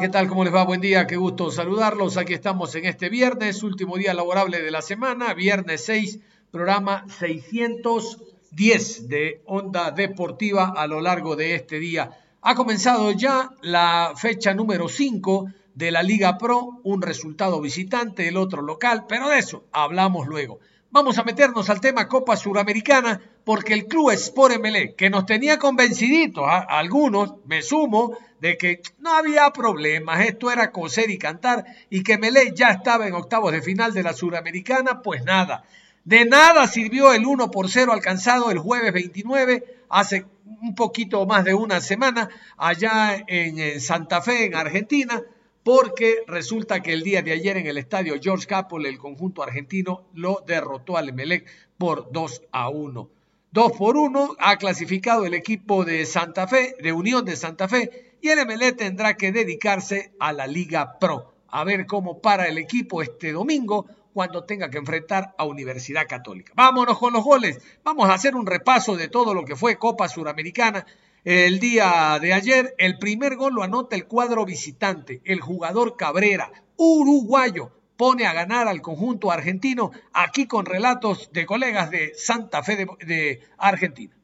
¿qué 0.00 0.08
tal? 0.08 0.28
¿Cómo 0.28 0.44
les 0.44 0.54
va? 0.54 0.64
Buen 0.64 0.80
día, 0.80 1.06
qué 1.06 1.16
gusto 1.18 1.50
saludarlos. 1.50 2.16
Aquí 2.16 2.32
estamos 2.32 2.74
en 2.74 2.86
este 2.86 3.10
viernes, 3.10 3.62
último 3.62 3.98
día 3.98 4.14
laborable 4.14 4.62
de 4.62 4.70
la 4.70 4.80
semana, 4.80 5.34
viernes 5.34 5.84
6, 5.84 6.20
programa 6.50 7.04
610 7.18 9.08
de 9.10 9.42
Onda 9.44 9.90
Deportiva 9.90 10.72
a 10.74 10.86
lo 10.86 11.02
largo 11.02 11.36
de 11.36 11.54
este 11.54 11.78
día. 11.78 12.12
Ha 12.40 12.54
comenzado 12.54 13.12
ya 13.12 13.50
la 13.60 14.14
fecha 14.16 14.54
número 14.54 14.88
5 14.88 15.48
de 15.74 15.90
la 15.90 16.02
Liga 16.02 16.38
Pro, 16.38 16.80
un 16.82 17.02
resultado 17.02 17.60
visitante, 17.60 18.26
el 18.26 18.38
otro 18.38 18.62
local, 18.62 19.04
pero 19.06 19.28
de 19.28 19.38
eso 19.38 19.64
hablamos 19.70 20.26
luego. 20.26 20.60
Vamos 20.92 21.18
a 21.18 21.24
meternos 21.24 21.68
al 21.68 21.80
tema 21.80 22.08
Copa 22.08 22.36
Suramericana 22.36 23.20
porque 23.44 23.74
el 23.74 23.86
club 23.86 24.10
Sport 24.10 24.60
MLE, 24.60 24.94
que 24.96 25.10
nos 25.10 25.26
tenía 25.26 25.58
convenciditos 25.58 26.44
a, 26.46 26.58
algunos, 26.58 27.34
me 27.44 27.62
sumo, 27.62 28.16
de 28.40 28.56
que 28.56 28.82
no 28.98 29.14
había 29.14 29.50
problemas, 29.50 30.24
esto 30.24 30.50
era 30.50 30.72
coser 30.72 31.10
y 31.10 31.18
cantar 31.18 31.64
y 31.90 32.02
que 32.02 32.18
Melé 32.18 32.52
ya 32.54 32.68
estaba 32.68 33.06
en 33.06 33.14
octavos 33.14 33.52
de 33.52 33.62
final 33.62 33.92
de 33.92 34.02
la 34.02 34.12
Suramericana, 34.12 35.02
pues 35.02 35.24
nada. 35.24 35.64
De 36.04 36.24
nada 36.24 36.66
sirvió 36.66 37.12
el 37.12 37.26
1 37.26 37.50
por 37.50 37.70
0 37.70 37.92
alcanzado 37.92 38.50
el 38.50 38.58
jueves 38.58 38.92
29, 38.92 39.82
hace 39.90 40.24
un 40.62 40.74
poquito 40.74 41.26
más 41.26 41.44
de 41.44 41.54
una 41.54 41.80
semana, 41.80 42.30
allá 42.56 43.22
en 43.26 43.80
Santa 43.80 44.22
Fe, 44.22 44.46
en 44.46 44.54
Argentina, 44.54 45.22
porque 45.62 46.24
resulta 46.26 46.80
que 46.80 46.94
el 46.94 47.02
día 47.02 47.22
de 47.22 47.32
ayer 47.32 47.58
en 47.58 47.66
el 47.66 47.76
estadio 47.76 48.14
George 48.20 48.46
Capel, 48.46 48.86
el 48.86 48.98
conjunto 48.98 49.42
argentino 49.42 50.04
lo 50.14 50.42
derrotó 50.46 50.96
al 50.96 51.10
Emelec 51.10 51.46
por 51.76 52.10
2 52.10 52.42
a 52.50 52.70
1. 52.70 53.10
2 53.52 53.72
por 53.72 53.96
1 53.96 54.36
ha 54.38 54.56
clasificado 54.56 55.26
el 55.26 55.34
equipo 55.34 55.84
de 55.84 56.06
Santa 56.06 56.46
Fe, 56.46 56.76
de 56.80 56.92
Unión 56.92 57.24
de 57.24 57.36
Santa 57.36 57.68
Fe, 57.68 58.09
y 58.20 58.28
el 58.28 58.38
Emelec 58.40 58.76
tendrá 58.76 59.14
que 59.16 59.32
dedicarse 59.32 60.12
a 60.18 60.32
la 60.32 60.46
Liga 60.46 60.98
Pro. 60.98 61.34
A 61.48 61.64
ver 61.64 61.86
cómo 61.86 62.20
para 62.20 62.46
el 62.46 62.58
equipo 62.58 63.02
este 63.02 63.32
domingo 63.32 63.86
cuando 64.12 64.44
tenga 64.44 64.70
que 64.70 64.78
enfrentar 64.78 65.34
a 65.38 65.44
Universidad 65.44 66.06
Católica. 66.06 66.52
Vámonos 66.54 66.98
con 66.98 67.12
los 67.12 67.24
goles. 67.24 67.60
Vamos 67.84 68.08
a 68.08 68.14
hacer 68.14 68.34
un 68.34 68.46
repaso 68.46 68.96
de 68.96 69.08
todo 69.08 69.34
lo 69.34 69.44
que 69.44 69.56
fue 69.56 69.76
Copa 69.76 70.08
Suramericana. 70.08 70.86
El 71.24 71.60
día 71.60 72.18
de 72.20 72.32
ayer, 72.32 72.74
el 72.78 72.98
primer 72.98 73.36
gol 73.36 73.54
lo 73.54 73.62
anota 73.62 73.94
el 73.94 74.06
cuadro 74.06 74.44
visitante, 74.46 75.20
el 75.24 75.40
jugador 75.40 75.96
Cabrera, 75.96 76.50
uruguayo, 76.76 77.72
pone 77.96 78.26
a 78.26 78.32
ganar 78.32 78.68
al 78.68 78.80
conjunto 78.80 79.30
argentino, 79.30 79.90
aquí 80.14 80.46
con 80.46 80.64
relatos 80.64 81.30
de 81.32 81.44
colegas 81.44 81.90
de 81.90 82.14
Santa 82.14 82.62
Fe 82.62 82.76
de, 82.76 82.86
de 83.04 83.40
Argentina. 83.58 84.16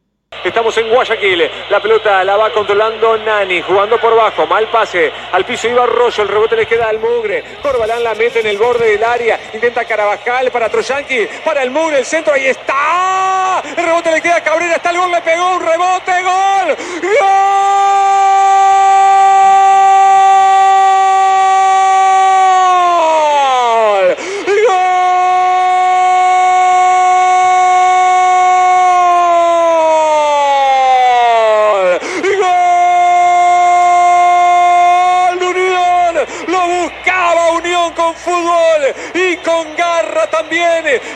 Estamos 0.45 0.77
en 0.79 0.89
Guayaquil. 0.89 1.51
La 1.71 1.81
pelota 1.81 2.23
la 2.25 2.37
va 2.37 2.53
controlando 2.53 3.17
Nani. 3.17 3.63
Jugando 3.63 3.99
por 3.99 4.15
bajo. 4.15 4.47
Mal 4.47 4.69
pase. 4.69 5.13
Al 5.33 5.45
piso 5.45 5.69
iba 5.69 5.85
Arroyo. 5.85 6.23
El 6.23 6.29
rebote 6.29 6.57
le 6.57 6.67
queda 6.67 6.89
al 6.89 6.99
Mugre. 6.99 7.43
Corbalán 7.63 8.03
la 8.05 8.15
mete 8.15 8.41
en 8.41 8.47
el 8.47 8.59
borde 8.59 8.91
del 8.91 9.05
área. 9.05 9.39
Intenta 9.53 9.85
Carabajal 9.85 10.51
para 10.51 10.69
Troyanqui. 10.69 11.29
Para 11.45 11.63
el 11.63 11.71
Mugre. 11.71 11.99
El 11.99 12.05
centro. 12.05 12.35
Ahí 12.35 12.47
está. 12.47 13.63
El 13.77 13.85
rebote 13.85 14.11
le 14.11 14.21
queda 14.21 14.37
a 14.37 14.43
Cabrera. 14.43 14.77
Está 14.77 14.91
el 14.91 14.99
gol. 14.99 15.11
Le 15.11 15.21
pegó 15.23 15.57
un 15.57 15.61
rebote. 15.61 16.23
Gol. 16.23 16.77
¡Gol! 17.21 18.46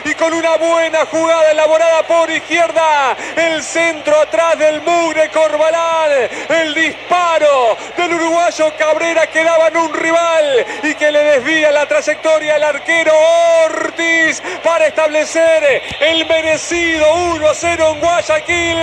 Y 0.05 0.13
con 0.15 0.33
una 0.33 0.55
buena 0.57 1.05
jugada 1.05 1.51
elaborada 1.51 2.03
por 2.03 2.29
izquierda. 2.29 3.15
El 3.35 3.63
centro 3.63 4.19
atrás 4.19 4.57
del 4.57 4.81
Mugre 4.81 5.29
Corbalán. 5.29 6.29
El 6.49 6.73
disparo 6.73 7.77
del 7.97 8.13
uruguayo 8.13 8.73
Cabrera 8.77 9.27
que 9.27 9.43
daba 9.43 9.67
en 9.67 9.77
un 9.77 9.93
rival 9.93 10.65
y 10.83 10.95
que 10.95 11.11
le 11.11 11.23
desvía 11.23 11.71
la 11.71 11.85
trayectoria 11.87 12.55
al 12.55 12.63
arquero 12.63 13.13
Ortiz 13.65 14.41
para 14.63 14.87
establecer 14.87 15.81
el 15.99 16.25
merecido 16.25 17.13
1 17.13 17.47
0 17.53 17.91
en 17.93 17.99
Guayaquil. 17.99 18.77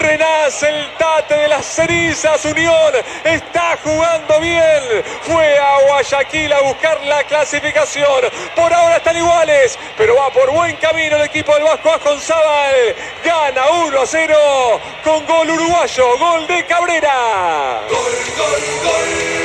Renace 0.00 0.68
el 0.68 0.88
tate 0.98 1.36
de 1.36 1.48
las 1.48 1.66
cenizas. 1.66 2.44
Unión 2.44 2.92
está 3.24 3.76
jugando 3.82 4.40
bien. 4.40 4.77
Fue 5.22 5.58
a 5.58 5.78
Guayaquil 5.86 6.52
a 6.52 6.60
buscar 6.60 7.00
la 7.04 7.24
clasificación. 7.24 8.24
Por 8.54 8.72
ahora 8.72 8.96
están 8.96 9.16
iguales, 9.16 9.78
pero 9.96 10.16
va 10.16 10.30
por 10.30 10.50
buen 10.50 10.76
camino 10.76 11.16
el 11.16 11.22
equipo 11.22 11.54
del 11.54 11.64
Vasco 11.64 11.90
Ajonzábal. 11.90 12.94
Gana 13.24 13.70
1 13.86 14.00
a 14.00 14.06
0 14.06 14.80
con 15.04 15.26
gol 15.26 15.50
uruguayo, 15.50 16.18
gol 16.18 16.46
de 16.46 16.64
Cabrera. 16.66 17.80
Gol, 17.88 18.12
gol, 18.36 18.62
gol. 18.84 19.37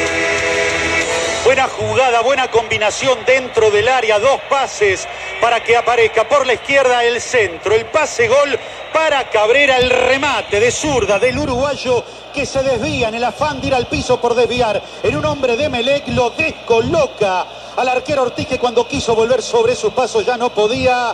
Buena 1.44 1.68
jugada, 1.68 2.22
buena 2.22 2.50
combinación 2.50 3.20
dentro 3.26 3.70
del 3.70 3.90
área, 3.90 4.18
dos 4.18 4.40
pases 4.50 5.06
para 5.42 5.62
que 5.62 5.76
aparezca 5.76 6.26
por 6.26 6.48
la 6.48 6.54
izquierda 6.54 7.04
el 7.04 7.20
centro, 7.20 7.76
el 7.76 7.86
pase 7.88 8.30
gol 8.30 8.58
para 8.94 9.30
Cabrera, 9.30 9.78
el 9.78 9.90
remate 9.90 10.62
de 10.62 10.72
zurda 10.72 11.20
del 11.20 11.38
uruguayo 11.38 12.02
que 12.34 12.46
se 12.46 12.64
desvía 12.64 13.10
en 13.10 13.16
el 13.16 13.26
afán 13.26 13.60
de 13.60 13.68
ir 13.68 13.76
al 13.76 13.88
piso 13.88 14.22
por 14.22 14.36
desviar. 14.36 14.82
En 15.04 15.18
un 15.18 15.26
hombre 15.26 15.58
de 15.58 15.68
Melec 15.68 16.08
lo 16.08 16.30
descoloca 16.30 17.46
al 17.76 17.90
arquero 17.90 18.22
Ortiz 18.22 18.48
que 18.48 18.58
cuando 18.58 18.88
quiso 18.88 19.14
volver 19.14 19.42
sobre 19.42 19.76
su 19.76 19.92
paso 19.92 20.22
ya 20.22 20.38
no 20.38 20.50
podía. 20.54 21.14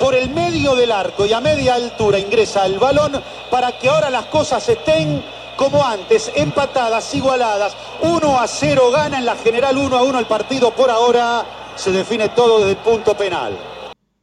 Por 0.00 0.14
el 0.14 0.30
medio 0.30 0.76
del 0.76 0.92
arco 0.92 1.26
y 1.26 1.32
a 1.32 1.40
media 1.40 1.74
altura 1.74 2.20
ingresa 2.20 2.64
el 2.66 2.78
balón 2.78 3.20
para 3.50 3.78
que 3.78 3.88
ahora 3.88 4.10
las 4.10 4.26
cosas 4.26 4.68
estén 4.68 5.24
como 5.58 5.84
antes, 5.84 6.30
empatadas, 6.36 7.12
igualadas. 7.14 7.76
1 8.00 8.40
a 8.40 8.46
0 8.46 8.90
gana 8.92 9.18
en 9.18 9.26
la 9.26 9.36
general 9.36 9.76
1 9.76 9.96
a 9.96 10.02
1 10.04 10.18
el 10.20 10.26
partido 10.26 10.74
por 10.74 10.88
ahora. 10.88 11.44
Se 11.74 11.90
define 11.90 12.28
todo 12.30 12.60
desde 12.60 12.70
el 12.70 12.76
punto 12.78 13.14
penal. 13.16 13.58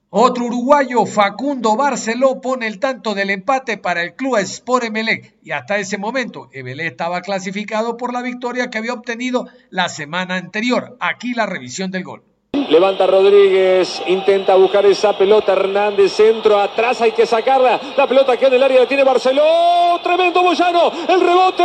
Otro 0.09 0.45
uruguayo, 0.45 1.05
Facundo 1.05 1.75
Barceló, 1.75 2.39
pone 2.39 2.67
el 2.67 2.79
tanto 2.79 3.13
del 3.13 3.31
empate 3.31 3.77
para 3.77 4.01
el 4.01 4.15
club 4.15 4.37
Sport 4.37 4.85
Emelec. 4.85 5.35
Y 5.43 5.51
hasta 5.51 5.77
ese 5.77 5.97
momento, 5.97 6.47
Emelec 6.53 6.87
estaba 6.87 7.21
clasificado 7.21 7.97
por 7.97 8.13
la 8.13 8.21
victoria 8.21 8.69
que 8.69 8.77
había 8.77 8.93
obtenido 8.93 9.45
la 9.69 9.89
semana 9.89 10.37
anterior. 10.37 10.95
Aquí 11.01 11.33
la 11.33 11.45
revisión 11.45 11.91
del 11.91 12.05
gol. 12.05 12.23
Levanta 12.69 13.05
Rodríguez, 13.05 14.01
intenta 14.07 14.55
buscar 14.55 14.85
esa 14.85 15.13
pelota 15.13 15.51
Hernández, 15.51 16.11
centro, 16.11 16.59
atrás 16.59 17.01
hay 17.01 17.11
que 17.11 17.25
sacarla. 17.25 17.79
La 17.95 18.07
pelota 18.07 18.35
que 18.37 18.47
en 18.47 18.53
el 18.53 18.63
área 18.63 18.79
la 18.79 18.87
tiene 18.87 19.03
Barceló. 19.03 19.99
Tremendo 20.01 20.41
Boyano, 20.41 20.91
el 21.07 21.21
rebote, 21.21 21.63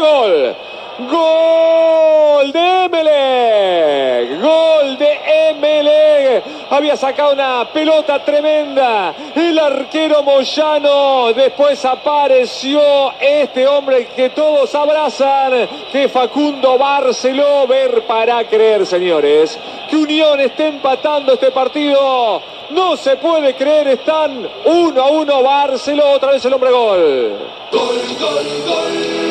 gol. 0.00 0.56
Gol 0.98 2.50
de 2.50 2.84
Emelec. 2.84 4.40
Gol 4.40 4.98
de 4.98 5.50
Emelec. 5.50 6.44
Había 6.70 6.96
sacado 6.96 7.34
una 7.34 7.68
pelota 7.72 8.24
tremenda. 8.24 9.14
El 9.34 9.58
arquero 9.60 10.24
Moyano. 10.24 11.32
Después 11.32 11.84
apareció 11.84 12.80
este 13.20 13.66
hombre 13.68 14.08
que 14.08 14.30
todos 14.30 14.74
abrazan. 14.74 15.68
Que 15.92 16.08
Facundo 16.08 16.76
Barceló. 16.76 17.68
Ver 17.68 18.02
para 18.02 18.42
creer, 18.48 18.84
señores. 18.84 19.56
Que 19.88 19.96
Unión 19.96 20.40
esté 20.40 20.66
empatando 20.66 21.34
este 21.34 21.52
partido. 21.52 22.42
No 22.70 22.96
se 22.96 23.16
puede 23.16 23.54
creer. 23.54 23.86
Están 23.86 24.48
uno 24.64 25.02
a 25.02 25.10
uno 25.10 25.42
Barceló. 25.44 26.10
Otra 26.10 26.32
vez 26.32 26.44
el 26.44 26.54
hombre 26.54 26.72
gol. 26.72 27.38
Gol, 27.70 28.00
gol, 28.18 28.46
gol. 28.66 29.27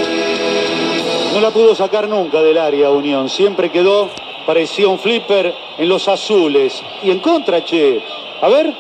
No 1.38 1.44
la 1.44 1.52
pudo 1.52 1.76
sacar 1.76 2.10
nunca 2.10 2.42
del 2.42 2.58
área 2.58 2.90
Unión. 2.90 3.30
Siempre 3.30 3.70
quedó, 3.70 4.10
parecía 4.48 4.88
un 4.88 4.98
flipper 4.98 5.54
en 5.78 5.88
los 5.88 6.08
azules. 6.08 6.82
Y 7.04 7.12
en 7.12 7.20
contra, 7.20 7.64
che. 7.64 8.02
A 8.42 8.48
ver, 8.48 8.74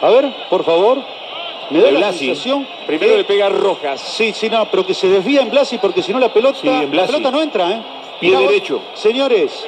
a 0.00 0.08
ver, 0.10 0.32
por 0.48 0.62
favor. 0.62 1.02
Me 1.70 1.80
da 1.80 1.90
la 1.90 2.12
sensación. 2.12 2.64
Primero 2.86 3.16
le 3.16 3.24
pega 3.24 3.48
Rojas. 3.48 4.00
Sí, 4.00 4.32
sí, 4.32 4.48
no, 4.48 4.66
pero 4.70 4.86
que 4.86 4.94
se 4.94 5.08
desvía 5.08 5.40
en 5.40 5.50
Blasi 5.50 5.78
porque 5.78 6.00
si 6.00 6.12
no 6.12 6.20
la 6.20 6.32
pelota, 6.32 6.60
la 6.64 7.06
pelota 7.06 7.32
no 7.32 7.42
entra, 7.42 7.72
¿eh? 7.72 7.82
Pie 8.20 8.36
derecho. 8.36 8.82
Señores, 8.94 9.66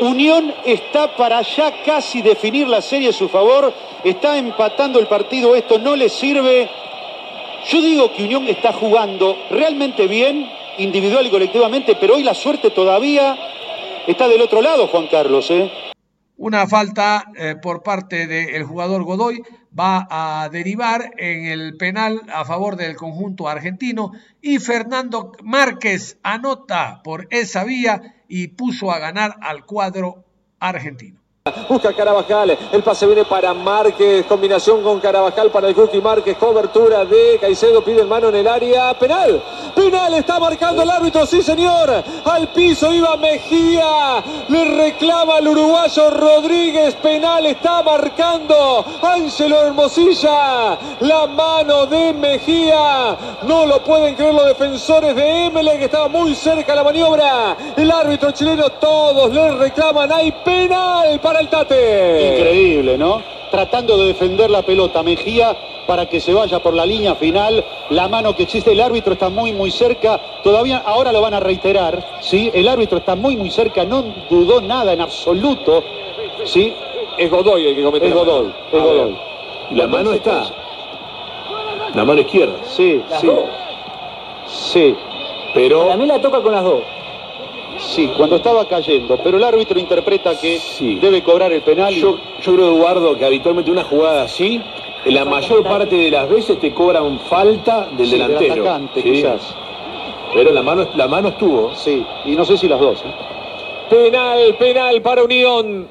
Unión 0.00 0.54
está 0.64 1.14
para 1.14 1.42
ya 1.42 1.82
casi 1.84 2.22
definir 2.22 2.68
la 2.68 2.80
serie 2.80 3.10
a 3.10 3.12
su 3.12 3.28
favor. 3.28 3.70
Está 4.02 4.38
empatando 4.38 4.98
el 4.98 5.06
partido. 5.08 5.54
Esto 5.54 5.78
no 5.78 5.94
le 5.94 6.08
sirve. 6.08 6.70
Yo 7.68 7.82
digo 7.82 8.10
que 8.14 8.24
Unión 8.24 8.48
está 8.48 8.72
jugando 8.72 9.36
realmente 9.50 10.06
bien 10.06 10.58
individual 10.78 11.26
y 11.26 11.30
colectivamente, 11.30 11.96
pero 12.00 12.14
hoy 12.14 12.22
la 12.22 12.34
suerte 12.34 12.70
todavía 12.70 13.36
está 14.06 14.28
del 14.28 14.40
otro 14.42 14.62
lado, 14.62 14.86
Juan 14.88 15.08
Carlos. 15.08 15.50
¿eh? 15.50 15.70
Una 16.36 16.66
falta 16.66 17.26
eh, 17.36 17.56
por 17.60 17.82
parte 17.82 18.26
del 18.26 18.64
jugador 18.64 19.04
Godoy 19.04 19.42
va 19.78 20.06
a 20.10 20.48
derivar 20.48 21.12
en 21.18 21.46
el 21.46 21.76
penal 21.76 22.22
a 22.32 22.44
favor 22.44 22.76
del 22.76 22.96
conjunto 22.96 23.48
argentino 23.48 24.12
y 24.40 24.58
Fernando 24.58 25.32
Márquez 25.42 26.18
anota 26.22 27.02
por 27.04 27.26
esa 27.30 27.64
vía 27.64 28.22
y 28.26 28.48
puso 28.48 28.90
a 28.90 28.98
ganar 28.98 29.36
al 29.42 29.66
cuadro 29.66 30.24
argentino. 30.58 31.19
Busca 31.70 31.94
Carabajal, 31.94 32.58
el 32.70 32.82
pase 32.82 33.06
viene 33.06 33.24
para 33.24 33.54
Márquez, 33.54 34.26
combinación 34.26 34.82
con 34.82 35.00
Carabajal 35.00 35.50
para 35.50 35.68
el 35.68 35.74
Cookie 35.74 36.02
Márquez, 36.02 36.36
cobertura 36.36 37.06
de 37.06 37.38
Caicedo, 37.40 37.82
pide 37.82 38.04
mano 38.04 38.28
en 38.28 38.34
el 38.34 38.46
área, 38.46 38.92
penal, 38.98 39.42
penal, 39.74 40.12
está 40.12 40.38
marcando 40.38 40.82
el 40.82 40.90
árbitro, 40.90 41.24
sí 41.24 41.40
señor, 41.40 42.04
al 42.26 42.48
piso 42.48 42.92
iba 42.92 43.16
Mejía, 43.16 44.22
le 44.48 44.64
reclama 44.84 45.36
al 45.36 45.48
uruguayo 45.48 46.10
Rodríguez, 46.10 46.94
penal, 46.96 47.46
está 47.46 47.82
marcando 47.82 48.84
Ángelo 49.00 49.62
Hermosilla, 49.62 50.78
la 51.00 51.26
mano 51.26 51.86
de 51.86 52.12
Mejía, 52.12 53.16
no 53.44 53.64
lo 53.64 53.82
pueden 53.82 54.14
creer 54.14 54.34
los 54.34 54.44
defensores 54.44 55.16
de 55.16 55.46
Emele 55.46 55.78
que 55.78 55.86
estaba 55.86 56.08
muy 56.08 56.34
cerca 56.34 56.74
la 56.74 56.84
maniobra, 56.84 57.56
el 57.78 57.90
árbitro 57.90 58.30
chileno, 58.32 58.68
todos 58.72 59.32
le 59.32 59.52
reclaman, 59.52 60.12
hay 60.12 60.32
penal 60.44 61.18
para 61.20 61.39
el 61.40 61.48
Tate. 61.48 62.36
Increíble, 62.36 62.98
¿no? 62.98 63.22
Tratando 63.50 63.98
de 63.98 64.06
defender 64.06 64.50
la 64.50 64.62
pelota 64.62 65.02
Mejía 65.02 65.56
para 65.86 66.06
que 66.06 66.20
se 66.20 66.32
vaya 66.32 66.60
por 66.60 66.74
la 66.74 66.86
línea 66.86 67.16
final. 67.16 67.64
La 67.88 68.08
mano 68.08 68.36
que 68.36 68.44
existe, 68.44 68.72
el 68.72 68.80
árbitro 68.80 69.14
está 69.14 69.28
muy, 69.28 69.52
muy 69.52 69.70
cerca. 69.70 70.20
Todavía 70.44 70.82
ahora 70.84 71.10
lo 71.10 71.20
van 71.20 71.34
a 71.34 71.40
reiterar, 71.40 72.20
¿sí? 72.20 72.50
El 72.54 72.68
árbitro 72.68 72.98
está 72.98 73.16
muy, 73.16 73.36
muy 73.36 73.50
cerca, 73.50 73.84
no 73.84 74.04
dudó 74.28 74.60
nada 74.60 74.92
en 74.92 75.00
absoluto, 75.00 75.82
¿sí? 76.44 76.72
Es 77.18 77.30
Godoy 77.30 77.66
el 77.66 77.74
que 77.74 77.82
comete. 77.82 78.06
Es 78.06 78.14
Godoy, 78.14 78.52
es 78.72 78.82
Godoy. 78.82 79.18
La 79.72 79.86
mano 79.88 80.12
está. 80.12 80.44
La 81.94 82.04
mano 82.04 82.20
izquierda. 82.20 82.54
Sí, 82.64 83.02
sí. 83.20 83.30
Sí. 84.46 84.96
Pero. 85.54 85.90
A 85.90 85.96
mí 85.96 86.06
la 86.06 86.20
toca 86.20 86.40
con 86.40 86.52
las 86.52 86.62
dos. 86.62 86.82
Sí, 87.80 88.10
cuando 88.16 88.36
estaba 88.36 88.66
cayendo, 88.68 89.18
pero 89.22 89.36
el 89.38 89.44
árbitro 89.44 89.78
interpreta 89.78 90.38
que 90.38 90.58
Sí. 90.58 90.96
debe 90.96 91.22
cobrar 91.22 91.50
el 91.52 91.62
penal. 91.62 91.92
Yo, 91.94 92.16
yo 92.42 92.54
creo, 92.54 92.76
Eduardo, 92.76 93.16
que 93.18 93.24
habitualmente 93.24 93.70
una 93.70 93.84
jugada 93.84 94.22
así, 94.24 94.60
en 95.04 95.14
la 95.14 95.24
mayor 95.24 95.62
parte 95.64 95.96
de 95.96 96.10
las 96.10 96.28
veces 96.28 96.58
te 96.60 96.72
cobran 96.74 97.18
falta 97.20 97.88
del 97.96 98.06
Sí, 98.06 98.18
del 98.18 98.28
delantero. 98.28 98.62
atacante, 98.62 99.02
Sí. 99.02 99.10
quizás. 99.12 99.54
Pero 100.34 100.52
la 100.52 100.62
mano, 100.62 100.86
la 100.94 101.08
mano 101.08 101.28
estuvo. 101.30 101.74
Sí, 101.74 102.04
y 102.26 102.36
no 102.36 102.44
sé 102.44 102.56
si 102.56 102.68
las 102.68 102.78
dos. 102.80 103.00
¿eh? 103.00 103.12
Penal, 103.88 104.54
penal 104.58 105.00
para 105.02 105.24
Unión. 105.24 105.88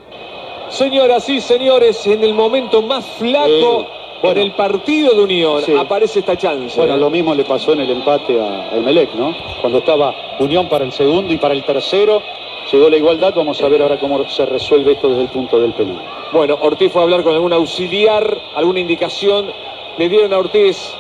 Señoras 0.70 1.28
y 1.28 1.42
señores, 1.42 2.06
en 2.06 2.24
el 2.24 2.34
momento 2.34 2.82
más 2.82 3.04
flaco. 3.18 3.86
Por 4.22 4.38
el 4.38 4.52
partido 4.54 5.14
de 5.14 5.22
Unión 5.24 5.62
Sí. 5.64 5.74
aparece 5.78 6.20
esta 6.20 6.38
chance. 6.38 6.78
Bueno, 6.78 6.98
lo 6.98 7.10
mismo 7.10 7.34
le 7.34 7.46
pasó 7.46 7.74
en 7.74 7.82
el 7.82 7.90
empate 7.92 8.40
a 8.40 8.76
Emelec, 8.76 9.14
¿no? 9.16 9.36
Cuando 9.62 9.80
estaba 9.80 10.14
Unión 10.40 10.68
para 10.68 10.86
el 10.86 10.92
segundo 10.92 11.34
y 11.34 11.38
para 11.38 11.54
el 11.54 11.64
tercero, 11.64 12.22
llegó 12.72 12.90
la 12.90 12.98
igualdad. 12.98 13.34
Vamos 13.36 13.62
a 13.62 13.68
ver 13.70 13.82
ahora 13.82 14.00
cómo 14.00 14.28
se 14.30 14.46
resuelve 14.46 14.94
esto 14.94 15.10
desde 15.10 15.24
el 15.24 15.30
punto 15.30 15.60
del 15.60 15.74
penal. 15.74 16.02
Bueno, 16.32 16.58
Ortiz 16.62 16.92
fue 16.92 17.02
a 17.02 17.04
hablar 17.06 17.24
con 17.24 17.34
algún 17.34 17.54
auxiliar, 17.54 18.38
alguna 18.56 18.80
indicación 18.80 19.52
le 19.98 20.10
dieron 20.10 20.32
a 20.34 20.38
Ortiz, 20.38 20.94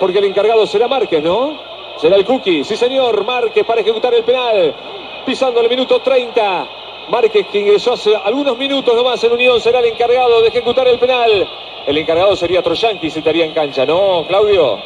porque 0.00 0.18
el 0.18 0.24
encargado 0.24 0.66
será 0.66 0.88
Márquez, 0.88 1.22
¿no? 1.22 1.58
Será 1.96 2.16
el 2.16 2.24
Cookie, 2.24 2.62
sí 2.64 2.76
señor, 2.76 3.24
Márquez 3.24 3.64
para 3.64 3.80
ejecutar 3.80 4.14
el 4.14 4.22
penal, 4.22 4.74
pisando 5.26 5.60
el 5.60 5.68
minuto 5.68 5.98
30. 6.00 6.68
Márquez 7.08 7.46
que 7.50 7.58
ingresó 7.60 7.92
hace 7.94 8.14
algunos 8.16 8.56
minutos 8.58 8.94
nomás 8.94 9.22
en 9.24 9.32
Unión 9.32 9.60
será 9.60 9.78
el 9.80 9.86
encargado 9.86 10.42
de 10.42 10.48
ejecutar 10.48 10.86
el 10.88 10.98
penal. 10.98 11.48
El 11.86 11.96
encargado 11.98 12.36
sería 12.36 12.62
Troyanqui 12.62 13.10
si 13.10 13.18
estaría 13.20 13.44
en 13.46 13.52
cancha, 13.54 13.86
¿no, 13.86 14.24
Claudio? 14.28 14.78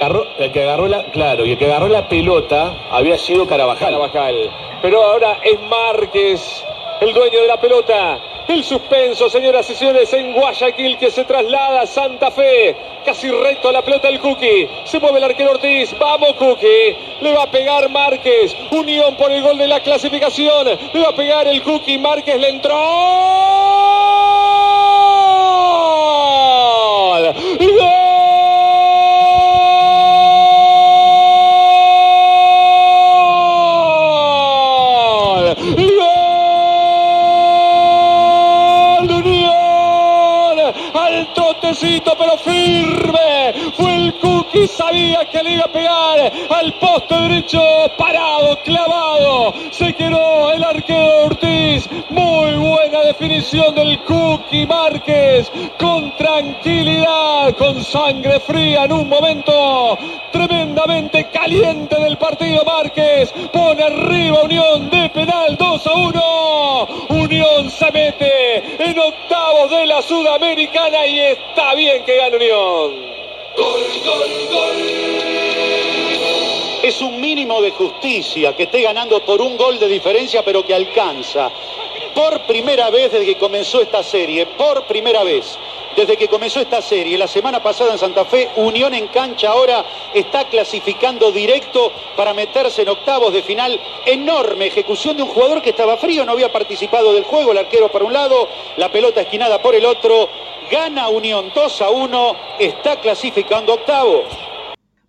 Agarró- 0.00 0.26
el 0.38 0.50
que 0.52 0.62
agarró 0.62 0.88
la, 0.88 1.04
claro, 1.04 1.44
y 1.44 1.52
el 1.52 1.58
que 1.58 1.66
agarró 1.66 1.88
la 1.88 2.08
pelota 2.08 2.72
había 2.90 3.18
sido 3.18 3.46
Carabajal. 3.46 3.88
Carabajal. 3.88 4.50
Pero 4.80 5.02
ahora 5.02 5.38
es 5.44 5.60
Márquez, 5.60 6.64
el 7.02 7.12
dueño 7.12 7.40
de 7.42 7.46
la 7.46 7.60
pelota. 7.60 8.18
El 8.48 8.64
suspenso, 8.64 9.30
señoras 9.30 9.68
y 9.70 9.74
señores, 9.74 10.12
en 10.12 10.32
Guayaquil 10.32 10.98
que 10.98 11.10
se 11.10 11.24
traslada 11.24 11.82
a 11.82 11.86
Santa 11.86 12.30
Fe. 12.30 12.76
Casi 13.04 13.30
recto 13.30 13.68
a 13.68 13.72
la 13.72 13.82
pelota 13.82 14.08
el 14.08 14.20
Cookie. 14.20 14.68
Se 14.84 14.98
mueve 14.98 15.18
el 15.18 15.24
arquero 15.24 15.52
Ortiz. 15.52 15.96
Vamos, 15.98 16.34
Cookie. 16.34 16.96
Le 17.20 17.32
va 17.32 17.44
a 17.44 17.50
pegar 17.50 17.88
Márquez. 17.88 18.56
Unión 18.70 19.16
por 19.16 19.30
el 19.30 19.42
gol 19.42 19.56
de 19.56 19.68
la 19.68 19.80
clasificación. 19.80 20.66
Le 20.92 21.00
va 21.00 21.08
a 21.08 21.14
pegar 21.14 21.46
el 21.46 21.62
Cookie. 21.62 21.98
Márquez 21.98 22.38
le 22.38 22.48
entró. 22.48 22.76
¡Gol! 27.60 28.09
Pero 41.72 42.36
firme. 42.38 43.54
Fue 43.76 43.94
el 43.94 44.14
Cookie, 44.14 44.66
sabía 44.66 45.24
que 45.26 45.40
le 45.40 45.52
iba 45.52 45.64
a 45.64 45.72
pegar 45.72 46.32
al 46.50 46.74
poste 46.74 47.14
derecho, 47.14 47.62
parado, 47.96 48.58
clavado. 48.64 49.54
Se 49.70 49.94
quedó 49.94 50.50
el 50.50 50.64
arquero 50.64 51.26
Ortiz. 51.26 51.88
Muy 52.10 52.54
buena 52.54 53.02
definición 53.04 53.72
del 53.76 54.02
Cookie 54.02 54.66
Márquez. 54.66 55.50
Con 55.78 56.16
tranquilidad, 56.16 57.54
con 57.56 57.84
sangre 57.84 58.40
fría 58.40 58.84
en 58.84 58.92
un 58.92 59.08
momento 59.08 59.96
tremendamente 60.32 61.28
caliente 61.30 62.00
del 62.00 62.18
partido 62.18 62.64
Márquez. 62.64 63.32
Pone 63.52 63.82
arriba 63.84 64.42
Unión 64.42 64.90
de 64.90 65.08
penal 65.10 65.56
2 65.56 65.86
a 65.86 65.94
1. 65.94 66.88
Unión 67.10 67.70
se 67.70 67.92
mete 67.92 68.84
en 68.90 68.98
octavos 68.98 69.70
de 69.70 69.86
la 69.86 70.02
Sudamericana 70.02 71.06
y 71.06 71.20
está 71.20 71.59
bien 71.74 72.04
que 72.04 72.16
gane 72.16 72.36
Unión. 72.36 73.10
Es 76.82 77.00
un 77.02 77.20
mínimo 77.20 77.60
de 77.60 77.70
justicia 77.72 78.56
que 78.56 78.64
esté 78.64 78.82
ganando 78.82 79.20
por 79.24 79.40
un 79.40 79.56
gol 79.56 79.78
de 79.78 79.86
diferencia, 79.86 80.42
pero 80.44 80.64
que 80.64 80.74
alcanza. 80.74 81.50
Por 82.14 82.40
primera 82.42 82.90
vez 82.90 83.12
desde 83.12 83.26
que 83.26 83.36
comenzó 83.36 83.80
esta 83.80 84.02
serie, 84.02 84.46
por 84.46 84.84
primera 84.84 85.22
vez 85.22 85.58
desde 86.00 86.16
que 86.16 86.28
comenzó 86.28 86.60
esta 86.60 86.80
serie, 86.80 87.18
la 87.18 87.28
semana 87.28 87.62
pasada 87.62 87.92
en 87.92 87.98
Santa 87.98 88.24
Fe, 88.24 88.48
Unión 88.56 88.94
en 88.94 89.08
cancha 89.08 89.50
ahora 89.50 89.84
está 90.14 90.44
clasificando 90.44 91.30
directo 91.30 91.92
para 92.16 92.32
meterse 92.32 92.82
en 92.82 92.88
octavos 92.88 93.34
de 93.34 93.42
final. 93.42 93.78
Enorme 94.06 94.68
ejecución 94.68 95.18
de 95.18 95.24
un 95.24 95.28
jugador 95.28 95.60
que 95.60 95.70
estaba 95.70 95.98
frío, 95.98 96.24
no 96.24 96.32
había 96.32 96.50
participado 96.50 97.12
del 97.12 97.24
juego, 97.24 97.52
el 97.52 97.58
arquero 97.58 97.90
por 97.90 98.02
un 98.02 98.14
lado, 98.14 98.48
la 98.78 98.90
pelota 98.90 99.20
esquinada 99.20 99.60
por 99.60 99.74
el 99.74 99.84
otro. 99.84 100.30
Gana 100.70 101.10
Unión 101.10 101.52
2 101.54 101.82
a 101.82 101.90
1, 101.90 102.36
está 102.58 102.96
clasificando 102.96 103.74
octavo. 103.74 104.24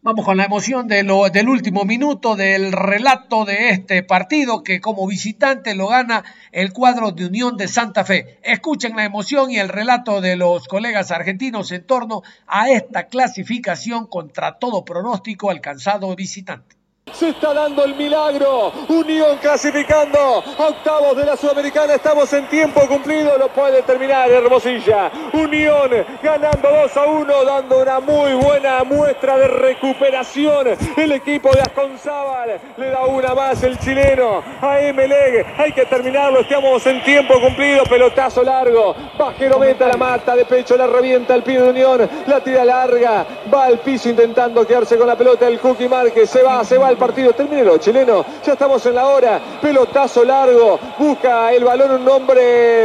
Vamos 0.04 0.26
con 0.26 0.38
la 0.38 0.46
emoción 0.46 0.88
de 0.88 1.04
lo, 1.04 1.30
del 1.30 1.48
último 1.48 1.86
minuto 1.86 2.36
del 2.36 2.72
relato 2.72 3.46
de 3.46 3.70
este 3.70 4.02
partido 4.02 4.64
que 4.64 4.82
como 4.82 5.06
visitante 5.06 5.76
lo 5.76 5.90
gana 5.90 6.24
el 6.52 6.74
cuadro 6.74 7.12
de 7.12 7.28
Unión 7.28 7.56
de 7.56 7.68
Santa 7.68 8.04
Fe. 8.04 8.40
Escuchen 8.42 8.96
la 8.96 9.06
emoción 9.06 9.52
y 9.52 9.60
el 9.60 9.70
relato 9.70 10.20
de 10.20 10.38
los 10.38 10.68
colegas 10.68 11.12
argentinos 11.12 11.72
en 11.72 11.86
torno 11.86 12.24
a 12.48 12.72
esta 12.72 13.10
clasificación 13.10 14.08
contra 14.08 14.58
todo 14.58 14.84
pronóstico 14.86 15.52
alcanzado 15.52 16.16
visitante. 16.16 16.81
Se 17.14 17.30
está 17.30 17.54
dando 17.54 17.84
el 17.84 17.96
milagro. 17.96 18.72
Unión 18.88 19.38
clasificando 19.42 20.44
a 20.58 20.68
octavos 20.68 21.18
de 21.18 21.26
la 21.26 21.36
Sudamericana. 21.36 21.96
Estamos 21.96 22.32
en 22.34 22.48
tiempo 22.48 22.82
cumplido. 22.88 23.38
Lo 23.38 23.50
puede 23.50 23.82
terminar 23.82 24.30
Hermosilla. 24.30 25.12
Unión 25.34 25.90
ganando 26.22 26.70
2 26.70 26.98
a 26.98 27.06
1, 27.06 27.44
dando 27.44 27.82
una 27.82 28.00
muy 28.00 28.34
buena 28.34 28.84
muestra 28.84 29.38
de 29.38 29.48
recuperación. 29.48 30.78
El 30.96 31.12
equipo 31.12 31.52
de 31.52 31.62
Asconzábal 31.62 32.60
le 32.78 32.90
da 32.90 33.06
una 33.06 33.34
más 33.34 33.62
el 33.64 33.78
chileno 33.80 34.44
a 34.62 34.80
Emelec. 34.80 35.60
Hay 35.60 35.74
que 35.74 35.86
terminarlo. 35.86 36.42
Estamos 36.42 36.86
en 36.86 37.04
tiempo 37.04 37.40
cumplido. 37.42 37.84
Pelotazo 37.84 38.44
largo. 38.44 38.96
Bajero 39.18 39.58
meta 39.60 39.88
la 39.88 39.98
mata 39.98 40.36
de 40.36 40.46
pecho. 40.46 40.78
La 40.78 40.88
revienta 40.88 41.34
el 41.36 41.44
pie 41.44 41.62
de 41.62 41.70
Unión. 41.70 42.10
La 42.28 42.40
tira 42.42 42.64
larga. 42.64 43.26
Va 43.54 43.66
al 43.66 43.80
piso 43.80 44.08
intentando 44.08 44.66
quedarse 44.66 44.98
con 44.98 45.08
la 45.08 45.18
pelota. 45.18 45.48
El 45.48 45.60
Cookie 45.60 45.90
Márquez 45.90 46.30
se 46.30 46.44
va, 46.44 46.64
se 46.64 46.78
va 46.78 46.91
al 46.92 46.98
partido. 46.98 47.34
Termínelo, 47.34 47.78
chileno. 47.78 48.26
Ya 48.46 48.54
estamos 48.54 48.86
en 48.86 48.96
la 48.96 49.08
hora. 49.08 49.42
Pelotazo 49.62 50.24
largo. 50.24 50.80
Busca 50.98 51.52
el 51.52 51.64
balón 51.64 51.92
un 51.92 52.06
nombre 52.06 52.42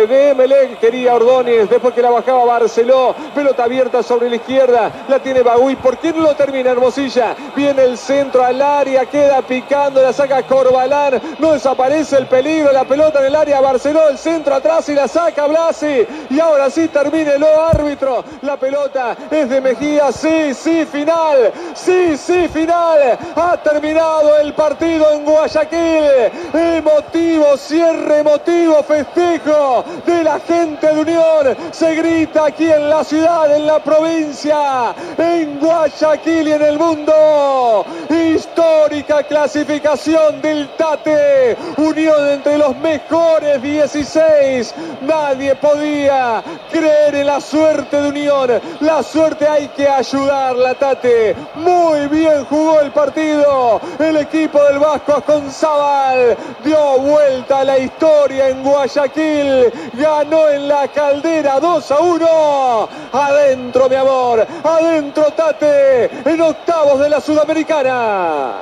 de 0.06 0.30
Emelec. 0.30 0.78
Quería 0.78 1.14
Ordóñez. 1.14 1.68
Después 1.68 1.92
que 1.92 2.02
la 2.02 2.10
bajaba 2.10 2.44
Barceló. 2.44 3.14
Pelota 3.34 3.64
abierta 3.64 4.02
sobre 4.02 4.30
la 4.30 4.36
izquierda. 4.36 4.90
La 5.08 5.18
tiene 5.18 5.42
Bagui. 5.42 5.76
¿Por 5.76 5.98
qué 5.98 6.12
no 6.12 6.22
lo 6.22 6.34
termina 6.34 6.70
Hermosilla? 6.70 7.34
Viene 7.54 7.82
el 7.82 7.98
centro 7.98 8.44
al 8.44 8.62
área. 8.62 9.06
Queda 9.06 9.42
picando. 9.42 10.00
La 10.00 10.12
saca 10.12 10.42
Corbalán. 10.44 11.20
No 11.38 11.52
desaparece 11.52 12.16
el 12.16 12.26
peligro. 12.26 12.72
La 12.72 12.84
pelota 12.84 13.20
en 13.20 13.26
el 13.26 13.36
área. 13.36 13.60
Barceló. 13.60 14.08
El 14.08 14.18
centro 14.18 14.54
atrás 14.54 14.88
y 14.88 14.94
la 14.94 15.08
saca 15.08 15.46
Blasi. 15.46 16.06
Y 16.30 16.40
ahora 16.40 16.70
sí 16.70 16.88
termínelo, 16.88 17.46
árbitro. 17.60 18.24
La 18.42 18.56
pelota 18.56 19.16
es 19.30 19.48
de 19.48 19.60
Mejía. 19.60 20.12
Sí, 20.12 20.54
sí, 20.54 20.86
final. 20.86 21.52
Sí, 21.74 22.16
sí, 22.16 22.48
final. 22.48 23.18
Ha 23.34 23.56
terminado 23.58 23.95
el 24.40 24.52
partido 24.52 25.10
en 25.12 25.24
Guayaquil. 25.24 26.30
Emotivo, 26.52 27.56
cierre 27.56 28.18
emotivo, 28.18 28.82
festejo 28.82 29.84
de 30.04 30.22
la 30.22 30.38
gente 30.40 30.86
de 30.86 31.00
Unión. 31.00 31.56
Se 31.70 31.94
grita 31.94 32.46
aquí 32.46 32.70
en 32.70 32.90
la 32.90 33.02
ciudad, 33.04 33.54
en 33.56 33.66
la 33.66 33.78
provincia, 33.78 34.94
en 35.16 35.58
Guayaquil 35.58 36.48
y 36.48 36.52
en 36.52 36.62
el 36.62 36.78
mundo. 36.78 37.86
Histórica 38.10 39.22
clasificación 39.22 40.42
del 40.42 40.68
Tate. 40.76 41.56
Unión 41.78 42.28
entre 42.28 42.58
los 42.58 42.76
mejores 42.76 43.62
16. 43.62 44.74
Nadie 45.02 45.54
podía 45.54 46.42
creer 46.70 47.14
en 47.14 47.26
la 47.26 47.40
suerte 47.40 48.02
de 48.02 48.08
Unión. 48.08 48.50
La 48.80 49.02
suerte 49.02 49.48
hay 49.48 49.68
que 49.68 49.88
ayudarla, 49.88 50.74
Tate. 50.74 51.34
Muy 51.54 52.08
bien 52.08 52.44
jugó 52.44 52.80
el 52.80 52.90
partido. 52.92 53.80
El 53.98 54.16
equipo 54.18 54.62
del 54.64 54.78
Vasco 54.78 55.14
Aconzabal 55.14 56.36
dio 56.64 56.98
vuelta 56.98 57.60
a 57.60 57.64
la 57.64 57.78
historia 57.78 58.48
en 58.48 58.62
Guayaquil. 58.62 59.72
Ganó 59.94 60.48
en 60.48 60.68
la 60.68 60.88
caldera 60.88 61.58
2 61.60 61.90
a 61.90 62.00
1. 62.00 62.88
Adentro, 63.12 63.88
mi 63.88 63.96
amor. 63.96 64.46
Adentro, 64.64 65.32
Tate. 65.32 66.10
En 66.24 66.40
octavos 66.40 67.00
de 67.00 67.08
la 67.08 67.20
Sudamericana. 67.20 68.52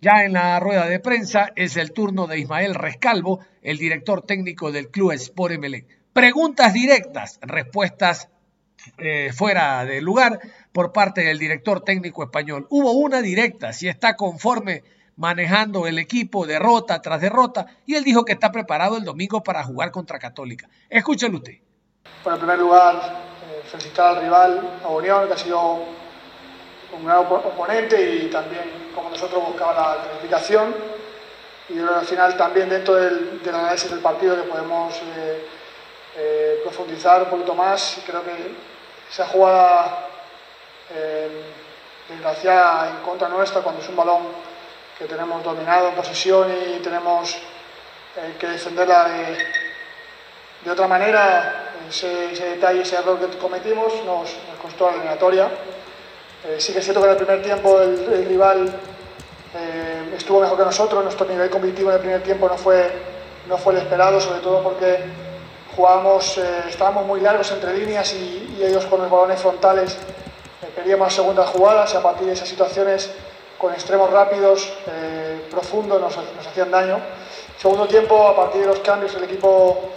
Ya 0.00 0.24
en 0.24 0.34
la 0.34 0.60
rueda 0.60 0.86
de 0.86 1.00
prensa 1.00 1.52
es 1.56 1.76
el 1.76 1.92
turno 1.92 2.26
de 2.26 2.38
Ismael 2.38 2.74
Rescalvo, 2.74 3.40
el 3.62 3.78
director 3.78 4.22
técnico 4.22 4.70
del 4.70 4.88
Club 4.88 5.12
Sport 5.12 5.54
Emelec. 5.54 5.86
Preguntas 6.12 6.72
directas, 6.72 7.38
respuestas 7.42 8.28
eh, 8.98 9.32
fuera 9.34 9.84
de 9.84 10.00
lugar 10.00 10.40
por 10.72 10.92
parte 10.92 11.22
del 11.22 11.38
director 11.38 11.82
técnico 11.82 12.22
español. 12.22 12.66
Hubo 12.70 12.92
una 12.92 13.22
directa, 13.22 13.72
si 13.72 13.88
está 13.88 14.16
conforme 14.16 14.82
manejando 15.16 15.86
el 15.86 15.98
equipo 15.98 16.46
derrota 16.46 17.00
tras 17.00 17.20
derrota, 17.20 17.66
y 17.86 17.94
él 17.94 18.04
dijo 18.04 18.24
que 18.24 18.32
está 18.32 18.52
preparado 18.52 18.96
el 18.96 19.04
domingo 19.04 19.42
para 19.42 19.64
jugar 19.64 19.90
contra 19.90 20.18
Católica. 20.18 20.68
Escúchelo 20.88 21.38
usted. 21.38 21.54
Bueno, 22.22 22.36
en 22.36 22.40
primer 22.40 22.58
lugar, 22.58 22.94
eh, 22.94 23.62
felicitar 23.64 24.16
al 24.16 24.22
rival, 24.22 24.78
a 24.84 24.88
Unión, 24.88 25.26
que 25.26 25.32
ha 25.32 25.38
sido 25.38 25.84
un 26.96 27.04
gran 27.04 27.18
oponente 27.18 28.16
y 28.16 28.30
también, 28.30 28.90
como 28.94 29.10
nosotros, 29.10 29.42
buscaba 29.46 29.72
la 29.74 30.02
clasificación. 30.02 30.74
Y 31.68 31.78
al 31.80 32.06
final 32.06 32.36
también 32.36 32.68
dentro 32.68 32.94
del, 32.94 33.40
análisis 33.48 33.90
del 33.90 33.98
partido 33.98 34.36
que 34.36 34.48
podemos 34.48 34.94
eh, 35.02 35.46
eh, 36.16 36.60
profundizar 36.62 37.24
un 37.24 37.30
poquito 37.30 37.54
más. 37.54 38.02
Creo 38.06 38.22
que 38.22 38.54
esa 39.10 39.26
jugada 39.26 40.08
eh, 40.94 41.42
desgraciada 42.08 42.90
en 42.90 42.96
contra 42.98 43.28
nuestra, 43.28 43.60
cuando 43.60 43.82
es 43.82 43.88
un 43.88 43.96
balón 43.96 44.22
que 44.98 45.04
tenemos 45.06 45.42
dominado 45.42 45.88
en 45.88 45.94
posesión 45.94 46.48
y 46.50 46.78
tenemos 46.80 47.34
eh, 48.16 48.36
que 48.38 48.46
defenderla 48.46 49.08
de, 50.64 50.70
otra 50.70 50.88
manera, 50.88 51.72
ese, 51.88 52.34
detalle, 52.34 52.82
ese 52.82 52.96
error 52.96 53.18
que 53.18 53.38
cometimos 53.38 53.92
nos, 54.04 54.30
costó 54.60 54.86
la 54.86 54.92
eliminatoria. 54.92 55.48
Eh, 56.44 56.56
sí 56.58 56.72
que 56.72 56.80
es 56.80 56.84
cierto 56.84 57.00
que 57.00 57.06
en 57.06 57.12
el 57.12 57.18
primer 57.18 57.42
tiempo 57.42 57.80
el, 57.80 58.26
rival 58.26 58.80
estuvo 60.14 60.40
mejor 60.40 60.58
que 60.58 60.64
nosotros, 60.64 61.02
nuestro 61.02 61.26
nivel 61.26 61.48
competitivo 61.48 61.88
en 61.90 61.94
el 61.94 62.00
primer 62.00 62.22
tiempo 62.22 62.46
no 62.48 62.58
fue, 62.58 62.90
no 63.48 63.56
fue 63.56 63.72
el 63.74 63.80
esperado, 63.80 64.20
sobre 64.20 64.40
todo 64.40 64.62
porque 64.62 64.98
jugábamos, 65.76 66.38
eh, 66.38 66.64
estábamos 66.68 67.06
muy 67.06 67.20
largos 67.20 67.52
entre 67.52 67.74
líneas 67.74 68.12
y, 68.14 68.44
ellos 68.58 68.86
con 68.86 69.02
los 69.02 69.10
balones 69.10 69.38
frontales 69.38 69.98
eh, 70.62 70.72
pedíamos 70.74 71.12
segundas 71.12 71.50
jugadas 71.50 71.92
y 71.92 71.96
a 71.98 72.02
partir 72.02 72.26
de 72.26 72.32
esas 72.32 72.48
situaciones 72.48 73.10
con 73.58 73.72
extremos 73.74 74.10
rápidos, 74.10 74.72
eh, 74.86 75.46
profundos, 75.50 76.00
nos, 76.00 76.16
hacían 76.46 76.70
daño. 76.70 76.98
Segundo 77.58 77.86
tiempo, 77.86 78.28
a 78.28 78.34
partir 78.34 78.62
de 78.62 78.66
los 78.68 78.80
cambios, 78.80 79.14
el 79.14 79.24
equipo 79.24 79.90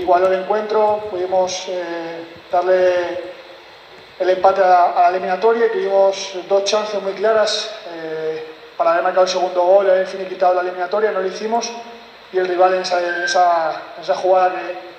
igualó 0.00 0.28
el 0.28 0.40
encuentro, 0.40 1.04
pudimos 1.10 1.68
darle 2.50 3.20
el 4.18 4.30
empate 4.30 4.62
a, 4.62 4.94
la 4.96 5.08
eliminatoria 5.10 5.66
y 5.66 5.70
tuvimos 5.70 6.32
dos 6.48 6.64
chances 6.64 7.00
muy 7.00 7.12
claras 7.12 7.70
para 8.76 8.92
haber 8.92 9.04
marcado 9.04 9.26
el 9.26 9.30
segundo 9.30 9.62
gol, 9.62 9.90
haber 9.90 10.06
finiquitado 10.06 10.54
la 10.54 10.62
eliminatoria, 10.62 11.12
no 11.12 11.20
lo 11.20 11.28
hicimos 11.28 11.70
y 12.32 12.38
el 12.38 12.48
rival 12.48 12.74
en 12.74 12.82
esa, 12.82 13.00
en 13.00 13.22
esa 13.22 14.14
jugada 14.16 14.54
que, 14.54 14.91